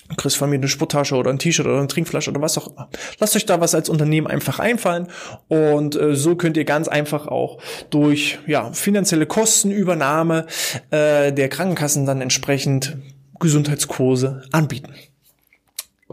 Du 0.09 0.17
kriegst 0.17 0.39
von 0.39 0.49
mir 0.49 0.57
eine 0.57 0.69
Sporttasche 0.69 1.17
oder 1.17 1.31
ein 1.31 1.39
T-Shirt 1.39 1.67
oder 1.67 1.79
eine 1.79 1.87
Trinkflasche 1.87 2.31
oder 2.31 2.41
was 2.41 2.57
auch 2.57 2.69
immer. 2.69 2.89
Lasst 3.19 3.37
euch 3.37 3.45
da 3.45 3.61
was 3.61 3.75
als 3.75 3.91
Unternehmen 3.91 4.27
einfach 4.27 4.59
einfallen 4.59 5.09
und 5.49 5.97
äh, 5.97 6.17
so 6.17 6.35
könnt 6.35 6.57
ihr 6.57 6.65
ganz 6.65 6.89
einfach 6.89 7.27
auch 7.27 7.59
durch 7.91 8.39
ja, 8.47 8.73
finanzielle 8.73 9.27
Kostenübernahme 9.27 10.47
äh, 10.91 11.31
der 11.33 11.51
Krankenkassen 11.51 12.07
dann 12.07 12.23
entsprechend 12.23 12.97
Gesundheitskurse 13.39 14.43
anbieten. 14.51 14.95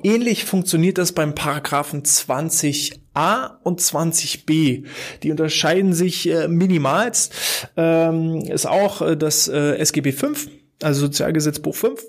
Ähnlich 0.04 0.46
funktioniert 0.46 0.98
das 0.98 1.14
beim 1.14 1.36
Paragraphen 1.36 2.04
20a 2.04 3.52
und 3.64 3.80
20b. 3.80 4.86
Die 5.24 5.32
unterscheiden 5.32 5.94
sich 5.94 6.30
äh, 6.30 6.48
minimalst. 6.48 7.34
Ähm, 7.78 8.42
ist 8.42 8.68
auch 8.68 9.02
äh, 9.02 9.16
das 9.16 9.48
äh, 9.48 9.78
SGB 9.78 10.12
5 10.12 10.50
also 10.84 11.02
Sozialgesetzbuch 11.02 11.76
5. 11.76 12.04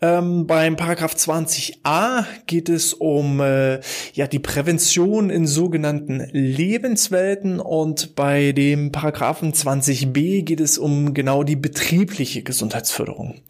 Ähm, 0.00 0.46
beim 0.46 0.76
Paragraph 0.76 1.14
20a 1.14 2.24
geht 2.46 2.68
es 2.68 2.94
um 2.94 3.40
äh, 3.40 3.80
ja 4.14 4.26
die 4.26 4.38
Prävention 4.38 5.30
in 5.30 5.46
sogenannten 5.46 6.28
Lebenswelten 6.32 7.58
und 7.60 8.14
bei 8.14 8.52
dem 8.52 8.92
Paragraphen 8.92 9.52
20b 9.52 10.42
geht 10.42 10.60
es 10.60 10.78
um 10.78 11.12
genau 11.12 11.42
die 11.42 11.56
betriebliche 11.56 12.42
Gesundheitsförderung. 12.42 13.40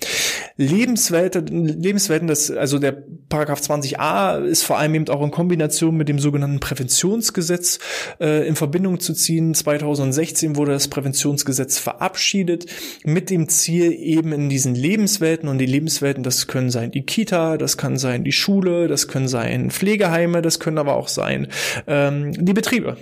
Lebenswelten, 0.60 1.66
Lebenswelten, 1.66 2.26
das, 2.26 2.50
also 2.50 2.80
der 2.80 2.90
Paragraph 3.28 3.60
20a 3.60 4.42
ist 4.42 4.64
vor 4.64 4.76
allem 4.76 4.96
eben 4.96 5.08
auch 5.08 5.22
in 5.22 5.30
Kombination 5.30 5.96
mit 5.96 6.08
dem 6.08 6.18
sogenannten 6.18 6.58
Präventionsgesetz 6.58 7.78
äh, 8.20 8.44
in 8.46 8.56
Verbindung 8.56 8.98
zu 8.98 9.14
ziehen. 9.14 9.54
2016 9.54 10.56
wurde 10.56 10.72
das 10.72 10.88
Präventionsgesetz 10.88 11.78
verabschiedet 11.78 12.66
mit 13.04 13.30
dem 13.30 13.48
Ziel 13.48 13.92
eben 13.92 14.32
in 14.32 14.48
diesen 14.48 14.74
Lebenswelten 14.74 15.48
und 15.48 15.58
die 15.58 15.66
Lebenswelten, 15.66 16.24
das 16.24 16.48
können 16.48 16.70
sein 16.70 16.90
die 16.90 17.06
Kita, 17.06 17.56
das 17.56 17.76
kann 17.76 17.96
sein 17.96 18.24
die 18.24 18.32
Schule, 18.32 18.88
das 18.88 19.06
können 19.06 19.28
sein 19.28 19.70
Pflegeheime, 19.70 20.42
das 20.42 20.58
können 20.58 20.78
aber 20.78 20.96
auch 20.96 21.06
sein 21.06 21.46
ähm, 21.86 22.32
die 22.32 22.52
Betriebe. 22.52 22.96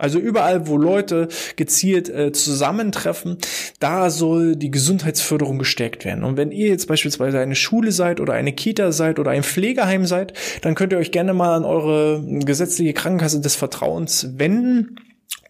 Also 0.00 0.18
überall, 0.18 0.66
wo 0.66 0.78
Leute 0.78 1.28
gezielt 1.56 2.08
äh, 2.08 2.32
zusammentreffen, 2.32 3.36
da 3.80 4.08
soll 4.08 4.56
die 4.56 4.70
Gesundheitsförderung 4.70 5.58
gestärkt 5.58 6.04
werden. 6.04 6.24
Und 6.24 6.36
wenn 6.36 6.52
ihr 6.52 6.68
jetzt 6.68 6.88
beispielsweise 6.88 7.38
eine 7.38 7.54
Schule 7.54 7.92
seid 7.92 8.18
oder 8.20 8.32
eine 8.32 8.52
Kita 8.52 8.92
seid 8.92 9.18
oder 9.18 9.30
ein 9.30 9.42
Pflegeheim 9.42 10.06
seid, 10.06 10.32
dann 10.62 10.74
könnt 10.74 10.92
ihr 10.92 10.98
euch 10.98 11.12
gerne 11.12 11.34
mal 11.34 11.54
an 11.54 11.64
eure 11.64 12.24
gesetzliche 12.26 12.94
Krankenkasse 12.94 13.40
des 13.40 13.56
Vertrauens 13.56 14.38
wenden 14.38 14.96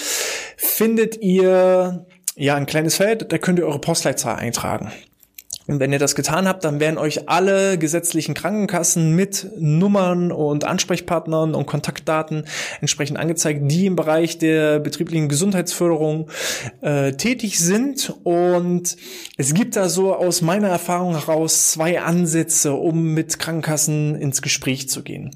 findet 0.57 1.21
ihr 1.21 2.07
ja 2.37 2.55
ein 2.55 2.67
kleines 2.67 2.95
Feld, 2.97 3.33
da 3.33 3.39
könnt 3.39 3.59
ihr 3.59 3.67
eure 3.67 3.81
Postleitzahl 3.81 4.37
eintragen. 4.37 4.93
Und 5.67 5.81
wenn 5.81 5.93
ihr 5.93 5.99
das 5.99 6.15
getan 6.15 6.47
habt, 6.47 6.65
dann 6.65 6.79
werden 6.79 6.99
euch 6.99 7.29
alle 7.29 7.77
gesetzlichen 7.79 8.35
Krankenkassen 8.35 9.13
mit 9.15 9.49
Nummern 9.59 10.31
und 10.31 10.65
Ansprechpartnern 10.65 11.55
und 11.55 11.67
Kontaktdaten 11.67 12.45
entsprechend 12.81 13.19
angezeigt, 13.19 13.63
die 13.65 13.87
im 13.87 13.97
Bereich 13.97 14.39
der 14.39 14.79
betrieblichen 14.79 15.29
Gesundheitsförderung 15.29 16.31
äh, 16.83 17.13
tätig 17.13 17.59
sind. 17.59 18.15
Und 18.23 18.97
es 19.37 19.55
gibt 19.55 19.77
da 19.77 19.89
so 19.89 20.15
aus 20.15 20.41
meiner 20.41 20.69
Erfahrung 20.69 21.15
heraus 21.15 21.73
zwei 21.73 22.01
Ansätze, 22.01 22.73
um 22.75 23.15
mit 23.15 23.39
Krankenkassen 23.39 24.15
ins 24.15 24.43
Gespräch 24.43 24.89
zu 24.89 25.03
gehen. 25.03 25.33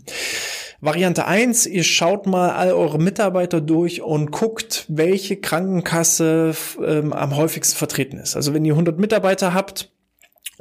Variante 0.81 1.27
eins: 1.27 1.67
ihr 1.67 1.85
schaut 1.85 2.27
mal 2.27 2.51
all 2.53 2.73
eure 2.73 2.99
Mitarbeiter 2.99 3.61
durch 3.61 4.01
und 4.01 4.31
guckt, 4.31 4.87
welche 4.89 5.37
Krankenkasse 5.37 6.55
ähm, 6.85 7.13
am 7.13 7.37
häufigsten 7.37 7.77
vertreten 7.77 8.19
ist. 8.19 8.37
Also 8.37 8.55
wenn 8.55 8.65
ihr 8.65 8.73
100 8.73 8.99
Mitarbeiter 8.99 9.53
habt, 9.53 9.91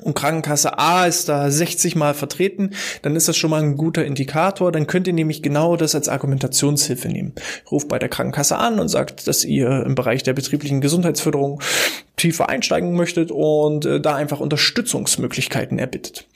und 0.01 0.13
Krankenkasse 0.13 0.77
A 0.77 1.05
ist 1.05 1.29
da 1.29 1.51
60 1.51 1.95
Mal 1.95 2.13
vertreten, 2.13 2.71
dann 3.01 3.15
ist 3.15 3.27
das 3.27 3.37
schon 3.37 3.49
mal 3.49 3.61
ein 3.61 3.75
guter 3.75 4.05
Indikator. 4.05 4.71
Dann 4.71 4.87
könnt 4.87 5.07
ihr 5.07 5.13
nämlich 5.13 5.43
genau 5.43 5.75
das 5.75 5.95
als 5.95 6.09
Argumentationshilfe 6.09 7.07
nehmen. 7.07 7.33
Ruft 7.69 7.87
bei 7.87 7.99
der 7.99 8.09
Krankenkasse 8.09 8.57
an 8.57 8.79
und 8.79 8.87
sagt, 8.87 9.27
dass 9.27 9.43
ihr 9.43 9.83
im 9.85 9.95
Bereich 9.95 10.23
der 10.23 10.33
betrieblichen 10.33 10.81
Gesundheitsförderung 10.81 11.61
tiefer 12.19 12.49
einsteigen 12.49 12.93
möchtet 12.93 13.31
und 13.31 13.85
äh, 13.85 13.99
da 13.99 14.15
einfach 14.15 14.39
Unterstützungsmöglichkeiten 14.39 15.79
erbittet. 15.79 16.27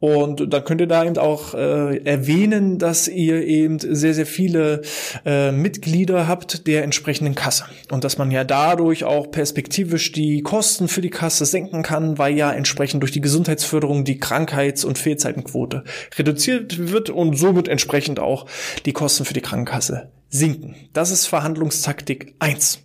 Und 0.00 0.52
dann 0.52 0.64
könnt 0.64 0.80
ihr 0.80 0.86
da 0.86 1.04
eben 1.04 1.18
auch 1.18 1.54
äh, 1.54 1.98
erwähnen, 2.04 2.78
dass 2.78 3.08
ihr 3.08 3.44
eben 3.44 3.78
sehr, 3.78 4.14
sehr 4.14 4.26
viele 4.26 4.82
äh, 5.26 5.52
Mitglieder 5.52 6.26
habt 6.28 6.66
der 6.66 6.84
entsprechenden 6.84 7.34
Kasse 7.34 7.64
und 7.90 8.04
dass 8.04 8.16
man 8.16 8.30
ja 8.30 8.44
dadurch 8.44 9.04
auch 9.04 9.30
perspektivisch 9.30 10.12
die 10.12 10.42
Kosten 10.42 10.88
für 10.88 11.00
die 11.00 11.10
Kasse 11.10 11.44
senken 11.44 11.82
kann, 11.82 12.16
weil 12.18 12.36
ja 12.36 12.52
entsprechend 12.52 13.02
durch 13.02 13.12
die 13.12 13.20
Gesundheitsförderung 13.20 14.04
die 14.04 14.18
Krankheits- 14.18 14.84
und 14.84 14.98
Fehlzeitenquote 14.98 15.84
reduziert 16.16 16.90
wird 16.90 17.10
und 17.10 17.36
somit 17.36 17.68
entsprechend 17.68 18.20
auch 18.20 18.46
die 18.86 18.92
Kosten 18.92 19.24
für 19.24 19.34
die 19.34 19.40
Krankenkasse 19.40 20.10
sinken. 20.28 20.76
Das 20.92 21.10
ist 21.10 21.26
Verhandlungstaktik 21.26 22.34
eins. 22.38 22.80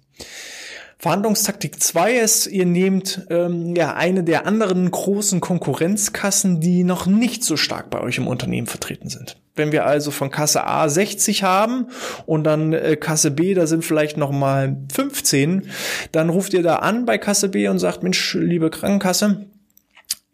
Verhandlungstaktik 1.01 1.81
2 1.81 2.19
ist, 2.19 2.47
ihr 2.47 2.65
nehmt 2.65 3.25
ähm, 3.29 3.73
ja 3.73 3.93
eine 3.93 4.21
der 4.25 4.45
anderen 4.45 4.91
großen 4.91 5.39
Konkurrenzkassen, 5.39 6.59
die 6.59 6.83
noch 6.83 7.05
nicht 7.05 7.45
so 7.45 7.55
stark 7.55 7.89
bei 7.89 8.01
euch 8.01 8.17
im 8.17 8.27
Unternehmen 8.27 8.67
vertreten 8.67 9.07
sind. 9.07 9.37
Wenn 9.55 9.71
wir 9.71 9.85
also 9.85 10.11
von 10.11 10.29
Kasse 10.29 10.67
A 10.67 10.89
60 10.89 11.43
haben 11.43 11.87
und 12.25 12.43
dann 12.43 12.73
äh, 12.73 12.97
Kasse 12.97 13.31
B, 13.31 13.53
da 13.53 13.65
sind 13.65 13.85
vielleicht 13.85 14.17
noch 14.17 14.31
mal 14.31 14.75
15, 14.91 15.69
dann 16.11 16.27
ruft 16.27 16.53
ihr 16.53 16.63
da 16.63 16.75
an 16.77 17.05
bei 17.05 17.17
Kasse 17.17 17.47
B 17.47 17.69
und 17.69 17.79
sagt, 17.79 18.03
Mensch, 18.03 18.33
liebe 18.33 18.69
Krankenkasse, 18.69 19.48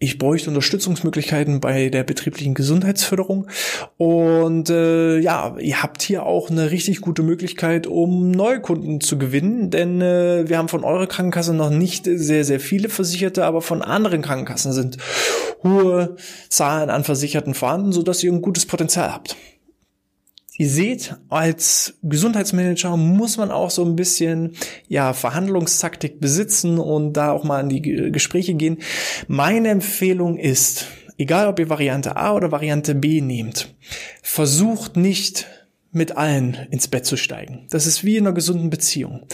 ich 0.06 0.20
bräuchte 0.20 0.50
Unterstützungsmöglichkeiten 0.50 1.60
bei 1.60 1.90
der 1.90 2.04
betrieblichen 2.04 2.54
Gesundheitsförderung. 2.54 3.48
Und 3.98 4.70
äh, 4.70 5.18
ja, 5.18 5.58
ihr 5.60 5.82
habt 5.82 6.04
hier 6.04 6.26
auch 6.26 6.50
eine 6.50 6.70
richtig 6.72 7.02
gute 7.02 7.24
Möglichkeit, 7.24 7.88
um 7.88 8.30
Neukunden 8.30 9.02
zu 9.02 9.18
gewinnen, 9.18 9.72
denn 9.72 10.02
äh, 10.02 10.48
wir 10.48 10.60
haben 10.60 10.70
von 10.70 10.84
eurer 10.84 11.08
Krankenkasse 11.08 11.54
noch 11.54 11.72
nicht 11.72 12.06
sehr, 12.06 12.46
sehr 12.46 12.60
viele 12.60 12.90
Versicherte, 12.90 13.46
aber 13.46 13.62
von 13.62 13.82
anderen 13.82 14.22
Krankenkassen 14.22 14.74
sind 14.74 14.98
hohe 15.64 16.16
Zahlen 16.50 16.90
an 16.92 17.04
Versicherten 17.04 17.56
vorhanden, 17.56 17.92
sodass 17.92 18.24
ihr 18.24 18.32
ein 18.32 18.44
gutes 18.44 18.66
Potenzial 18.68 19.12
habt. 19.12 19.36
Ihr 20.58 20.70
seht, 20.70 21.16
als 21.28 21.98
Gesundheitsmanager 22.02 22.96
muss 22.96 23.38
man 23.38 23.52
auch 23.52 23.70
so 23.70 23.84
ein 23.84 23.96
bisschen, 23.96 24.56
ja, 24.88 25.14
Verhandlungstaktik 25.14 26.22
besitzen 26.22 26.80
und 26.80 27.14
da 27.14 27.32
auch 27.32 27.44
mal 27.44 27.62
in 27.62 27.70
die 27.70 27.82
Gespräche 27.82 28.54
gehen. 28.54 28.78
Meine 29.28 29.70
Empfehlung 29.70 30.38
ist, 30.38 30.88
egal 31.18 31.48
ob 31.48 31.60
ihr 31.60 31.70
Variante 31.70 32.16
A 32.16 32.34
oder 32.34 32.52
Variante 32.52 32.96
B 32.96 33.20
nehmt, 33.20 33.76
versucht 34.22 34.96
nicht 34.96 35.48
mit 35.92 36.16
allen 36.16 36.56
ins 36.72 36.88
Bett 36.88 37.06
zu 37.06 37.18
steigen. 37.18 37.68
Das 37.70 37.86
ist 37.86 38.04
wie 38.04 38.18
in 38.18 38.26
einer 38.26 38.34
gesunden 38.34 38.70
Beziehung. 38.70 39.28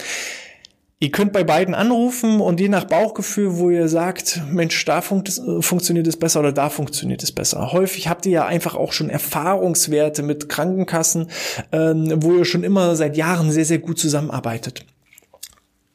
Ihr 1.03 1.09
könnt 1.09 1.33
bei 1.33 1.43
beiden 1.43 1.73
anrufen 1.73 2.39
und 2.41 2.59
je 2.59 2.69
nach 2.69 2.83
Bauchgefühl, 2.83 3.57
wo 3.57 3.71
ihr 3.71 3.87
sagt, 3.87 4.39
Mensch, 4.51 4.85
da 4.85 4.99
es, 4.99 5.39
äh, 5.39 5.61
funktioniert 5.63 6.05
es 6.05 6.15
besser 6.15 6.41
oder 6.41 6.51
da 6.51 6.69
funktioniert 6.69 7.23
es 7.23 7.31
besser. 7.31 7.71
Häufig 7.71 8.07
habt 8.07 8.27
ihr 8.27 8.31
ja 8.33 8.45
einfach 8.45 8.75
auch 8.75 8.93
schon 8.93 9.09
Erfahrungswerte 9.09 10.21
mit 10.21 10.47
Krankenkassen, 10.47 11.31
ähm, 11.71 12.13
wo 12.17 12.35
ihr 12.35 12.45
schon 12.45 12.63
immer 12.63 12.95
seit 12.95 13.17
Jahren 13.17 13.49
sehr, 13.51 13.65
sehr 13.65 13.79
gut 13.79 13.97
zusammenarbeitet. 13.97 14.85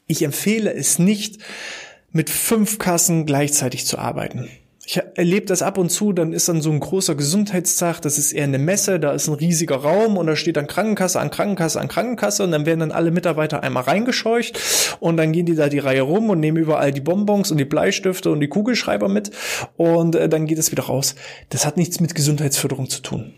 Ich 0.08 0.22
empfehle 0.22 0.74
es 0.74 0.98
nicht, 0.98 1.38
mit 2.10 2.28
fünf 2.28 2.80
Kassen 2.80 3.26
gleichzeitig 3.26 3.86
zu 3.86 3.98
arbeiten. 3.98 4.48
Ich 4.88 5.00
erlebe 5.16 5.46
das 5.46 5.62
ab 5.62 5.78
und 5.78 5.90
zu, 5.90 6.12
dann 6.12 6.32
ist 6.32 6.48
dann 6.48 6.62
so 6.62 6.70
ein 6.70 6.78
großer 6.78 7.16
Gesundheitstag, 7.16 8.00
das 8.02 8.18
ist 8.18 8.30
eher 8.30 8.44
eine 8.44 8.58
Messe, 8.58 9.00
da 9.00 9.10
ist 9.10 9.26
ein 9.26 9.34
riesiger 9.34 9.74
Raum 9.74 10.16
und 10.16 10.28
da 10.28 10.36
steht 10.36 10.56
dann 10.56 10.68
Krankenkasse 10.68 11.18
an 11.18 11.30
Krankenkasse 11.30 11.80
an 11.80 11.88
Krankenkasse 11.88 12.44
und 12.44 12.52
dann 12.52 12.66
werden 12.66 12.78
dann 12.78 12.92
alle 12.92 13.10
Mitarbeiter 13.10 13.64
einmal 13.64 13.82
reingescheucht 13.82 14.96
und 15.00 15.16
dann 15.16 15.32
gehen 15.32 15.44
die 15.44 15.56
da 15.56 15.68
die 15.68 15.80
Reihe 15.80 16.02
rum 16.02 16.30
und 16.30 16.38
nehmen 16.38 16.56
überall 16.56 16.92
die 16.92 17.00
Bonbons 17.00 17.50
und 17.50 17.58
die 17.58 17.64
Bleistifte 17.64 18.30
und 18.30 18.38
die 18.38 18.46
Kugelschreiber 18.46 19.08
mit 19.08 19.32
und 19.76 20.14
äh, 20.14 20.28
dann 20.28 20.46
geht 20.46 20.58
es 20.58 20.70
wieder 20.70 20.84
raus. 20.84 21.16
Das 21.48 21.66
hat 21.66 21.76
nichts 21.76 21.98
mit 21.98 22.14
Gesundheitsförderung 22.14 22.88
zu 22.88 23.02
tun. 23.02 23.34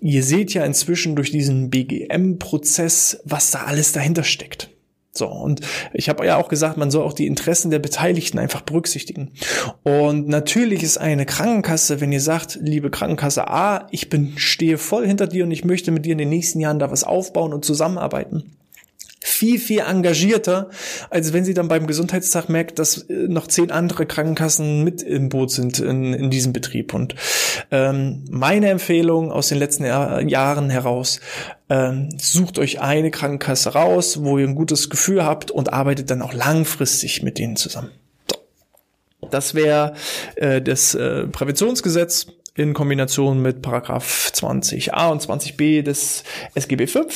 Ihr 0.00 0.24
seht 0.24 0.52
ja 0.52 0.64
inzwischen 0.64 1.14
durch 1.14 1.30
diesen 1.30 1.70
BGM-Prozess, 1.70 3.20
was 3.24 3.52
da 3.52 3.60
alles 3.66 3.92
dahinter 3.92 4.24
steckt. 4.24 4.70
So, 5.18 5.26
und 5.26 5.60
ich 5.92 6.08
habe 6.08 6.24
ja 6.24 6.36
auch 6.36 6.48
gesagt, 6.48 6.76
man 6.76 6.90
soll 6.90 7.04
auch 7.04 7.12
die 7.12 7.26
Interessen 7.26 7.70
der 7.70 7.78
Beteiligten 7.78 8.38
einfach 8.38 8.62
berücksichtigen. 8.62 9.32
Und 9.82 10.28
natürlich 10.28 10.82
ist 10.82 10.98
eine 10.98 11.26
Krankenkasse, 11.26 12.00
wenn 12.00 12.12
ihr 12.12 12.20
sagt, 12.20 12.58
liebe 12.62 12.90
Krankenkasse 12.90 13.48
A, 13.48 13.86
ich 13.90 14.08
bin, 14.08 14.32
stehe 14.36 14.78
voll 14.78 15.06
hinter 15.06 15.26
dir 15.26 15.44
und 15.44 15.50
ich 15.50 15.64
möchte 15.64 15.90
mit 15.90 16.06
dir 16.06 16.12
in 16.12 16.18
den 16.18 16.28
nächsten 16.28 16.60
Jahren 16.60 16.78
da 16.78 16.90
was 16.90 17.04
aufbauen 17.04 17.52
und 17.52 17.64
zusammenarbeiten 17.64 18.57
viel, 19.38 19.60
viel 19.60 19.80
engagierter, 19.80 20.68
als 21.10 21.32
wenn 21.32 21.44
sie 21.44 21.54
dann 21.54 21.68
beim 21.68 21.86
Gesundheitstag 21.86 22.48
merkt, 22.48 22.78
dass 22.80 22.98
äh, 23.08 23.28
noch 23.28 23.46
zehn 23.46 23.70
andere 23.70 24.04
Krankenkassen 24.04 24.82
mit 24.82 25.00
im 25.02 25.28
Boot 25.28 25.52
sind 25.52 25.78
in, 25.78 26.12
in 26.12 26.30
diesem 26.30 26.52
Betrieb. 26.52 26.92
Und 26.92 27.14
ähm, 27.70 28.24
meine 28.30 28.68
Empfehlung 28.68 29.30
aus 29.30 29.48
den 29.48 29.58
letzten 29.58 29.84
Jahr, 29.84 30.20
Jahren 30.22 30.70
heraus, 30.70 31.20
ähm, 31.70 32.08
sucht 32.18 32.58
euch 32.58 32.80
eine 32.80 33.12
Krankenkasse 33.12 33.74
raus, 33.74 34.24
wo 34.24 34.38
ihr 34.38 34.48
ein 34.48 34.56
gutes 34.56 34.90
Gefühl 34.90 35.24
habt 35.24 35.52
und 35.52 35.72
arbeitet 35.72 36.10
dann 36.10 36.22
auch 36.22 36.32
langfristig 36.32 37.22
mit 37.22 37.38
denen 37.38 37.54
zusammen. 37.54 37.90
Das 39.30 39.54
wäre 39.54 39.94
äh, 40.36 40.60
das 40.60 40.94
äh, 40.94 41.26
Präventionsgesetz 41.26 42.26
in 42.58 42.74
Kombination 42.74 43.40
mit 43.40 43.62
Paragraph 43.62 44.32
20a 44.34 45.10
und 45.10 45.22
20b 45.22 45.82
des 45.82 46.24
SGB 46.54 46.86
V. 46.86 47.06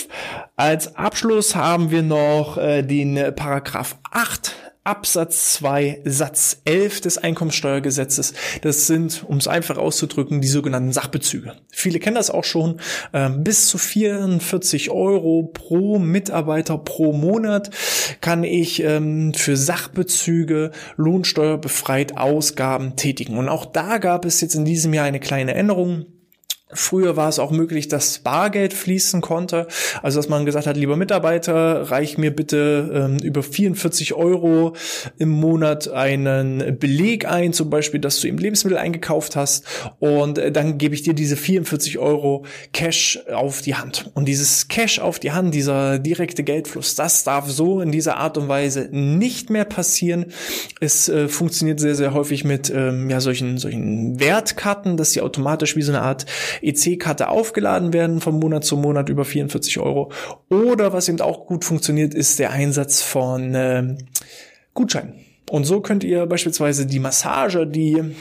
Als 0.56 0.96
Abschluss 0.96 1.56
haben 1.56 1.90
wir 1.90 2.02
noch 2.02 2.58
äh, 2.58 2.82
den 2.82 3.34
Paragraph 3.34 3.98
8 4.12 4.71
Absatz 4.84 5.54
2 5.54 6.00
Satz 6.04 6.62
11 6.64 7.02
des 7.02 7.18
Einkommensteuergesetzes. 7.18 8.34
Das 8.62 8.88
sind, 8.88 9.24
um 9.28 9.36
es 9.36 9.46
einfach 9.46 9.78
auszudrücken, 9.78 10.40
die 10.40 10.48
sogenannten 10.48 10.92
Sachbezüge. 10.92 11.52
Viele 11.70 12.00
kennen 12.00 12.16
das 12.16 12.30
auch 12.30 12.42
schon. 12.42 12.80
Ähm, 13.12 13.44
bis 13.44 13.68
zu 13.68 13.78
44 13.78 14.90
Euro 14.90 15.50
pro 15.52 16.00
Mitarbeiter 16.00 16.78
pro 16.78 17.12
Monat 17.12 17.70
kann 18.20 18.42
ich 18.42 18.82
ähm, 18.82 19.34
für 19.34 19.56
Sachbezüge 19.56 20.72
lohnsteuerbefreit 20.96 22.16
Ausgaben 22.16 22.96
tätigen. 22.96 23.38
Und 23.38 23.48
auch 23.48 23.66
da 23.66 23.98
gab 23.98 24.24
es 24.24 24.40
jetzt 24.40 24.56
in 24.56 24.64
diesem 24.64 24.92
Jahr 24.94 25.06
eine 25.06 25.20
kleine 25.20 25.54
Änderung. 25.54 26.06
Früher 26.74 27.16
war 27.16 27.28
es 27.28 27.38
auch 27.38 27.50
möglich, 27.50 27.88
dass 27.88 28.18
Bargeld 28.18 28.72
fließen 28.72 29.20
konnte. 29.20 29.66
Also 30.02 30.18
dass 30.18 30.28
man 30.28 30.46
gesagt 30.46 30.66
hat, 30.66 30.76
lieber 30.76 30.96
Mitarbeiter, 30.96 31.90
reich 31.90 32.18
mir 32.18 32.34
bitte 32.34 32.90
ähm, 32.94 33.18
über 33.18 33.42
44 33.42 34.14
Euro 34.14 34.74
im 35.18 35.28
Monat 35.28 35.88
einen 35.88 36.78
Beleg 36.78 37.26
ein, 37.26 37.52
zum 37.52 37.70
Beispiel, 37.70 38.00
dass 38.00 38.20
du 38.20 38.28
eben 38.28 38.38
Lebensmittel 38.38 38.78
eingekauft 38.78 39.36
hast 39.36 39.64
und 40.00 40.38
äh, 40.38 40.52
dann 40.52 40.78
gebe 40.78 40.94
ich 40.94 41.02
dir 41.02 41.14
diese 41.14 41.36
44 41.36 41.98
Euro 41.98 42.44
Cash 42.72 43.20
auf 43.32 43.62
die 43.62 43.74
Hand. 43.74 44.10
Und 44.14 44.26
dieses 44.26 44.68
Cash 44.68 44.98
auf 44.98 45.18
die 45.18 45.32
Hand, 45.32 45.54
dieser 45.54 45.98
direkte 45.98 46.42
Geldfluss, 46.42 46.94
das 46.94 47.24
darf 47.24 47.50
so 47.50 47.80
in 47.80 47.92
dieser 47.92 48.16
Art 48.16 48.38
und 48.38 48.48
Weise 48.48 48.88
nicht 48.90 49.50
mehr 49.50 49.64
passieren. 49.64 50.26
Es 50.80 51.08
äh, 51.08 51.28
funktioniert 51.28 51.80
sehr, 51.80 51.94
sehr 51.94 52.14
häufig 52.14 52.44
mit 52.44 52.70
ähm, 52.70 53.10
ja, 53.10 53.20
solchen, 53.20 53.58
solchen 53.58 54.18
Wertkarten, 54.20 54.96
dass 54.96 55.12
sie 55.12 55.20
automatisch 55.20 55.76
wie 55.76 55.82
so 55.82 55.92
eine 55.92 56.02
Art 56.02 56.26
EC-Karte 56.62 57.28
aufgeladen 57.28 57.92
werden 57.92 58.20
von 58.20 58.38
Monat 58.38 58.64
zu 58.64 58.76
Monat 58.76 59.08
über 59.08 59.24
44 59.24 59.78
Euro. 59.78 60.12
Oder 60.48 60.92
was 60.92 61.08
eben 61.08 61.20
auch 61.20 61.46
gut 61.46 61.64
funktioniert, 61.64 62.14
ist 62.14 62.38
der 62.38 62.50
Einsatz 62.50 63.02
von 63.02 63.54
äh, 63.54 63.96
Gutscheinen. 64.74 65.14
Und 65.50 65.64
so 65.64 65.80
könnt 65.80 66.04
ihr 66.04 66.26
beispielsweise 66.26 66.86
die 66.86 67.00
Massage, 67.00 67.66
die 67.66 68.14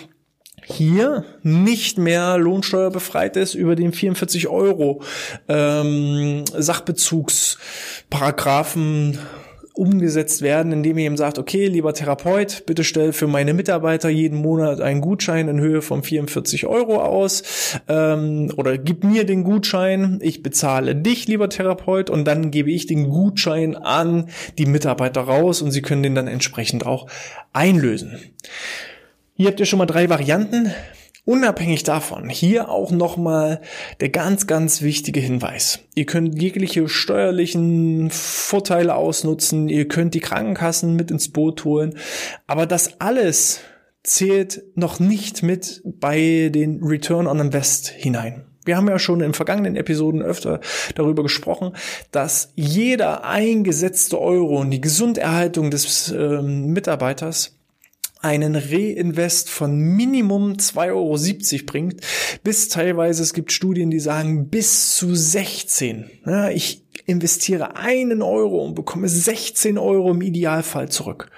hier 0.63 1.25
nicht 1.43 1.98
mehr 1.98 2.38
lohnsteuerbefreit 2.38 3.36
ist 3.38 3.55
über 3.55 3.75
den 3.75 3.93
44 3.93 4.48
Euro 4.48 5.01
ähm, 5.48 6.43
Sachbezugsparagraphen 6.45 9.17
umgesetzt 9.74 10.42
werden, 10.42 10.72
indem 10.72 10.98
ihr 10.98 11.06
ihm 11.06 11.18
sagt, 11.18 11.40
okay, 11.40 11.68
lieber 11.68 11.94
Therapeut, 11.94 12.63
bitte 12.66 12.84
stell 12.84 13.13
für 13.13 13.28
meine 13.28 13.54
Mitarbeiter 13.54 14.10
jeden 14.10 14.38
Monat 14.38 14.82
einen 14.82 15.01
Gutschein 15.01 15.48
in 15.48 15.60
Höhe 15.60 15.82
von 15.82 16.04
44 16.04 16.68
Euro 16.68 17.01
aus 17.01 17.80
ähm, 17.88 18.51
oder 18.58 18.78
gib 18.78 19.04
mir 19.04 19.25
den 19.25 19.44
Gutschein, 19.44 20.20
ich 20.22 20.44
bezahle 20.44 20.96
dich, 20.96 21.28
lieber 21.28 21.50
Therapeut, 21.50 22.10
und 22.10 22.25
dann 22.25 22.51
gebe 22.51 22.72
ich 22.72 22.86
den 22.86 23.10
Gutschein 23.10 23.75
an 23.75 24.30
die 24.58 24.66
Mitarbeiter 24.66 25.22
raus 25.22 25.62
und 25.62 25.72
sie 25.72 25.82
können 25.82 26.04
den 26.04 26.16
dann 26.16 26.28
entsprechend 26.28 26.86
auch 26.86 27.08
einlösen. 27.54 28.20
Hier 29.36 29.48
habt 29.48 29.60
ihr 29.60 29.66
schon 29.66 29.80
mal 29.80 29.86
drei 29.86 30.10
Varianten. 30.10 30.72
Unabhängig 31.24 31.84
davon, 31.84 32.30
hier 32.30 32.70
auch 32.70 32.90
nochmal 32.90 33.62
der 34.00 34.10
ganz, 34.10 34.48
ganz 34.48 34.81
wichtige 34.81 35.20
Hinweis. 35.20 35.79
Ihr 35.94 36.07
könnt 36.07 36.42
jegliche 36.42 36.90
steuerlichen 36.90 38.10
Vorteile 38.10 38.96
ausnutzen, 38.96 39.70
ihr 39.70 39.88
könnt 39.88 40.16
die 40.16 40.20
Krankenkassen 40.20 40.96
mit 40.96 41.12
ins 41.12 41.29
Boot 41.29 41.64
holen, 41.64 41.96
aber 42.48 42.66
das 42.66 43.00
alles 43.00 43.60
zählt 44.03 44.64
noch 44.74 45.00
nicht 45.00 45.44
mit 45.44 45.84
bei 45.86 46.50
den 46.51 46.84
Return 46.84 47.27
on 47.27 47.40
Invest 47.40 47.90
hinein. 47.90 48.46
Wir 48.66 48.77
haben 48.77 48.88
ja 48.88 48.98
schon 48.98 49.22
in 49.22 49.34
vergangenen 49.34 49.75
Episoden 49.75 50.22
öfter 50.22 50.60
darüber 50.96 51.24
gesprochen, 51.24 51.74
dass 52.12 52.51
jeder 52.55 53.25
eingesetzte 53.25 54.20
Euro 54.20 54.60
und 54.60 54.72
die 54.72 54.81
Gesunderhaltung 54.81 55.72
des 55.72 56.12
äh, 56.12 56.42
Mitarbeiters 56.42 57.60
einen 58.22 58.55
Reinvest 58.55 59.50
von 59.50 59.77
Minimum 59.77 60.53
2,70 60.53 60.88
Euro 60.92 61.66
bringt, 61.66 62.01
bis 62.44 62.70
teilweise, 62.70 63.24
es 63.24 63.34
gibt 63.34 63.51
Studien, 63.51 63.90
die 63.90 64.00
sagen, 64.00 64.50
bis 64.50 64.96
zu 64.96 65.16
16. 65.16 66.10
Ja, 66.25 66.50
ich 66.50 66.86
investiere 67.05 67.75
einen 67.75 68.22
Euro 68.22 68.64
und 68.64 68.75
bekomme 68.75 69.10
16 69.10 69.77
Euro 69.77 70.12
im 70.12 70.22
Idealfall 70.22 70.90
zurück. 70.90 71.29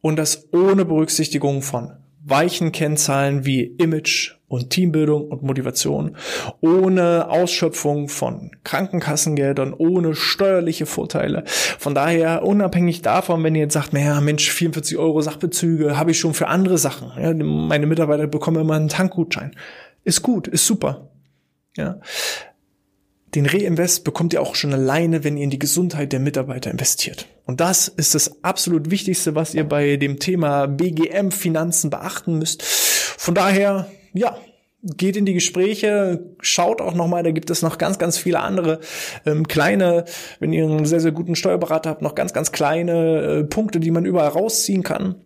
Und 0.00 0.16
das 0.16 0.52
ohne 0.52 0.84
Berücksichtigung 0.84 1.62
von 1.62 1.92
weichen 2.26 2.72
Kennzahlen 2.72 3.44
wie 3.44 3.62
Image 3.62 4.32
und 4.48 4.70
Teambildung 4.70 5.28
und 5.28 5.42
Motivation, 5.42 6.16
ohne 6.60 7.28
Ausschöpfung 7.28 8.08
von 8.08 8.52
Krankenkassengeldern, 8.64 9.74
ohne 9.74 10.14
steuerliche 10.14 10.86
Vorteile. 10.86 11.44
Von 11.46 11.94
daher, 11.94 12.44
unabhängig 12.44 13.02
davon, 13.02 13.42
wenn 13.42 13.54
ihr 13.54 13.62
jetzt 13.62 13.74
sagt, 13.74 13.92
naja, 13.92 14.20
Mensch, 14.20 14.50
44 14.50 14.96
Euro 14.96 15.20
Sachbezüge 15.20 15.98
habe 15.98 16.12
ich 16.12 16.18
schon 16.18 16.34
für 16.34 16.48
andere 16.48 16.78
Sachen. 16.78 17.12
Ja, 17.20 17.34
meine 17.34 17.86
Mitarbeiter 17.86 18.26
bekommen 18.26 18.60
immer 18.60 18.74
einen 18.74 18.88
Tankgutschein. 18.88 19.54
Ist 20.04 20.22
gut, 20.22 20.48
ist 20.48 20.66
super. 20.66 21.10
Ja. 21.76 22.00
Den 23.34 23.46
Reinvest 23.46 24.04
bekommt 24.04 24.32
ihr 24.32 24.40
auch 24.40 24.54
schon 24.54 24.72
alleine, 24.72 25.24
wenn 25.24 25.36
ihr 25.36 25.44
in 25.44 25.50
die 25.50 25.58
Gesundheit 25.58 26.12
der 26.12 26.20
Mitarbeiter 26.20 26.70
investiert. 26.70 27.26
Und 27.46 27.60
das 27.60 27.88
ist 27.88 28.14
das 28.14 28.44
absolut 28.44 28.90
Wichtigste, 28.90 29.34
was 29.34 29.54
ihr 29.54 29.64
bei 29.64 29.96
dem 29.96 30.20
Thema 30.20 30.66
BGM 30.66 31.30
Finanzen 31.30 31.90
beachten 31.90 32.38
müsst. 32.38 32.62
Von 32.62 33.34
daher, 33.34 33.86
ja, 34.12 34.36
geht 34.82 35.16
in 35.16 35.24
die 35.24 35.34
Gespräche, 35.34 36.34
schaut 36.40 36.80
auch 36.80 36.94
nochmal, 36.94 37.22
da 37.22 37.32
gibt 37.32 37.50
es 37.50 37.62
noch 37.62 37.78
ganz, 37.78 37.98
ganz 37.98 38.18
viele 38.18 38.40
andere 38.40 38.80
ähm, 39.26 39.48
kleine, 39.48 40.04
wenn 40.40 40.52
ihr 40.52 40.64
einen 40.64 40.84
sehr, 40.84 41.00
sehr 41.00 41.12
guten 41.12 41.34
Steuerberater 41.34 41.90
habt, 41.90 42.02
noch 42.02 42.14
ganz, 42.14 42.34
ganz 42.34 42.52
kleine 42.52 43.20
äh, 43.20 43.44
Punkte, 43.44 43.80
die 43.80 43.90
man 43.90 44.04
überall 44.04 44.28
rausziehen 44.28 44.82
kann 44.82 45.23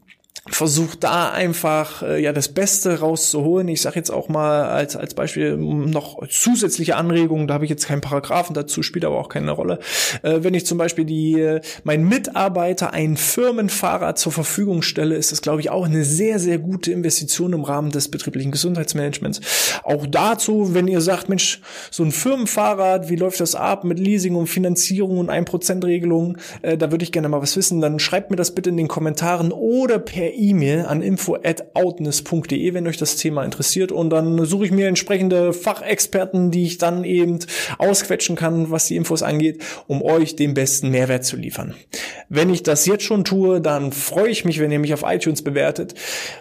versucht 0.51 1.05
da 1.05 1.31
einfach 1.31 2.03
äh, 2.03 2.23
ja 2.23 2.33
das 2.33 2.49
Beste 2.49 3.01
rauszuholen. 3.01 3.69
Ich 3.69 3.83
sage 3.83 3.97
jetzt 3.97 4.11
auch 4.11 4.29
mal 4.29 4.65
als 4.69 4.97
als 4.97 5.15
Beispiel 5.15 5.57
noch 5.57 6.27
zusätzliche 6.29 6.97
Anregungen. 6.97 7.47
Da 7.47 7.55
habe 7.55 7.65
ich 7.65 7.71
jetzt 7.71 7.87
keinen 7.87 8.01
Paragraphen 8.01 8.55
dazu, 8.55 8.83
spielt 8.83 9.05
aber 9.05 9.19
auch 9.19 9.29
keine 9.29 9.53
Rolle. 9.53 9.79
Äh, 10.23 10.39
wenn 10.43 10.55
ich 10.55 10.67
zum 10.67 10.79
Beispiel 10.79 11.05
die 11.05 11.41
äh, 11.41 11.61
mein 11.85 12.05
Mitarbeiter 12.05 12.93
ein 12.93 13.17
Firmenfahrrad 13.17 14.19
zur 14.19 14.33
Verfügung 14.33 14.83
stelle, 14.83 15.17
ist 15.17 15.33
das 15.33 15.43
glaube 15.43 15.61
ich 15.61 15.71
auch 15.71 15.87
eine 15.87 16.05
sehr 16.05 16.39
sehr 16.39 16.59
gute 16.59 16.93
Investition 16.93 17.53
im 17.53 17.65
Rahmen 17.65 17.91
des 17.91 18.11
betrieblichen 18.11 18.51
Gesundheitsmanagements. 18.51 19.41
Auch 19.85 20.07
dazu, 20.07 20.75
wenn 20.75 20.89
ihr 20.89 21.01
sagt, 21.01 21.29
Mensch, 21.29 21.61
so 21.91 22.03
ein 22.03 22.13
Firmenfahrrad, 22.13 23.09
wie 23.09 23.17
läuft 23.17 23.41
das 23.41 23.55
ab 23.55 23.85
mit 23.85 23.99
Leasing 23.99 24.35
und 24.35 24.47
Finanzierung 24.47 25.19
und 25.19 25.31
1% 25.31 25.85
Regelung, 25.85 26.39
äh, 26.63 26.77
da 26.77 26.91
würde 26.91 27.05
ich 27.05 27.13
gerne 27.13 27.29
mal 27.29 27.43
was 27.43 27.57
wissen. 27.57 27.81
Dann 27.81 27.99
schreibt 27.99 28.31
mir 28.31 28.37
das 28.37 28.55
bitte 28.55 28.71
in 28.71 28.77
den 28.77 28.89
Kommentaren 28.89 29.53
oder 29.53 29.99
per 29.99 30.35
E-Mail 30.39 30.87
an 30.87 31.03
info@outness.de, 31.03 32.75
wenn 32.75 32.87
euch 32.87 32.97
das 32.97 33.17
Thema 33.17 33.45
interessiert 33.45 33.93
und 33.93 34.11
dann 34.11 34.45
suche 34.45 34.67
ich 34.67 34.71
mir 34.71 34.89
entsprechende 34.89 35.53
Fachexperten, 35.53 36.51
die 36.51 36.65
ich 36.65 36.79
dann 36.79 37.05
eben 37.05 37.39
ausquetschen 37.79 38.37
kann, 38.37 38.71
was 38.71 38.87
die 38.87 38.97
Infos 38.97 39.23
angeht, 39.23 39.63
um 39.87 40.03
euch 40.03 40.37
den 40.37 40.55
besten 40.55 40.91
Mehrwert 40.91 41.25
zu 41.25 41.37
liefern. 41.37 41.75
Wenn 42.29 42.51
ich 42.51 42.63
das 42.63 42.87
jetzt 42.87 43.05
schon 43.05 43.25
tue, 43.25 43.61
dann 43.61 43.93
freue 43.93 44.31
ich 44.31 44.45
mich, 44.45 44.61
wenn 44.61 44.71
ihr 44.71 44.79
mich 44.79 44.95
auf 44.95 45.03
iTunes 45.05 45.43
bewertet. 45.43 45.95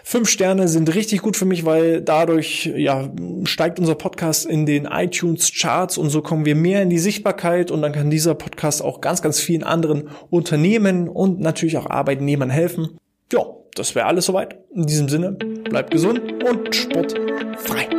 Fünf 0.04 0.28
Sterne 0.28 0.68
sind 0.68 0.94
richtig 0.94 1.22
gut 1.22 1.36
für 1.36 1.44
mich, 1.44 1.64
weil 1.64 2.00
dadurch 2.00 2.70
ja 2.76 3.10
steigt 3.44 3.78
unser 3.78 3.94
Podcast 3.94 4.46
in 4.46 4.66
den 4.66 4.84
iTunes 4.84 5.52
Charts 5.52 5.98
und 5.98 6.10
so 6.10 6.22
kommen 6.22 6.44
wir 6.44 6.54
mehr 6.54 6.82
in 6.82 6.90
die 6.90 6.98
Sichtbarkeit 6.98 7.70
und 7.70 7.82
dann 7.82 7.92
kann 7.92 8.10
dieser 8.10 8.34
Podcast 8.34 8.82
auch 8.82 9.00
ganz, 9.00 9.22
ganz 9.22 9.40
vielen 9.40 9.64
anderen 9.64 10.08
Unternehmen 10.30 11.08
und 11.08 11.40
natürlich 11.40 11.76
auch 11.76 11.90
Arbeitnehmern 11.90 12.50
helfen. 12.50 12.98
Ja, 13.32 13.57
das 13.78 13.94
wäre 13.94 14.06
alles 14.06 14.26
soweit. 14.26 14.58
In 14.74 14.86
diesem 14.86 15.08
Sinne, 15.08 15.32
bleibt 15.32 15.90
gesund 15.90 16.20
und 16.42 16.74
sportfrei. 16.74 17.97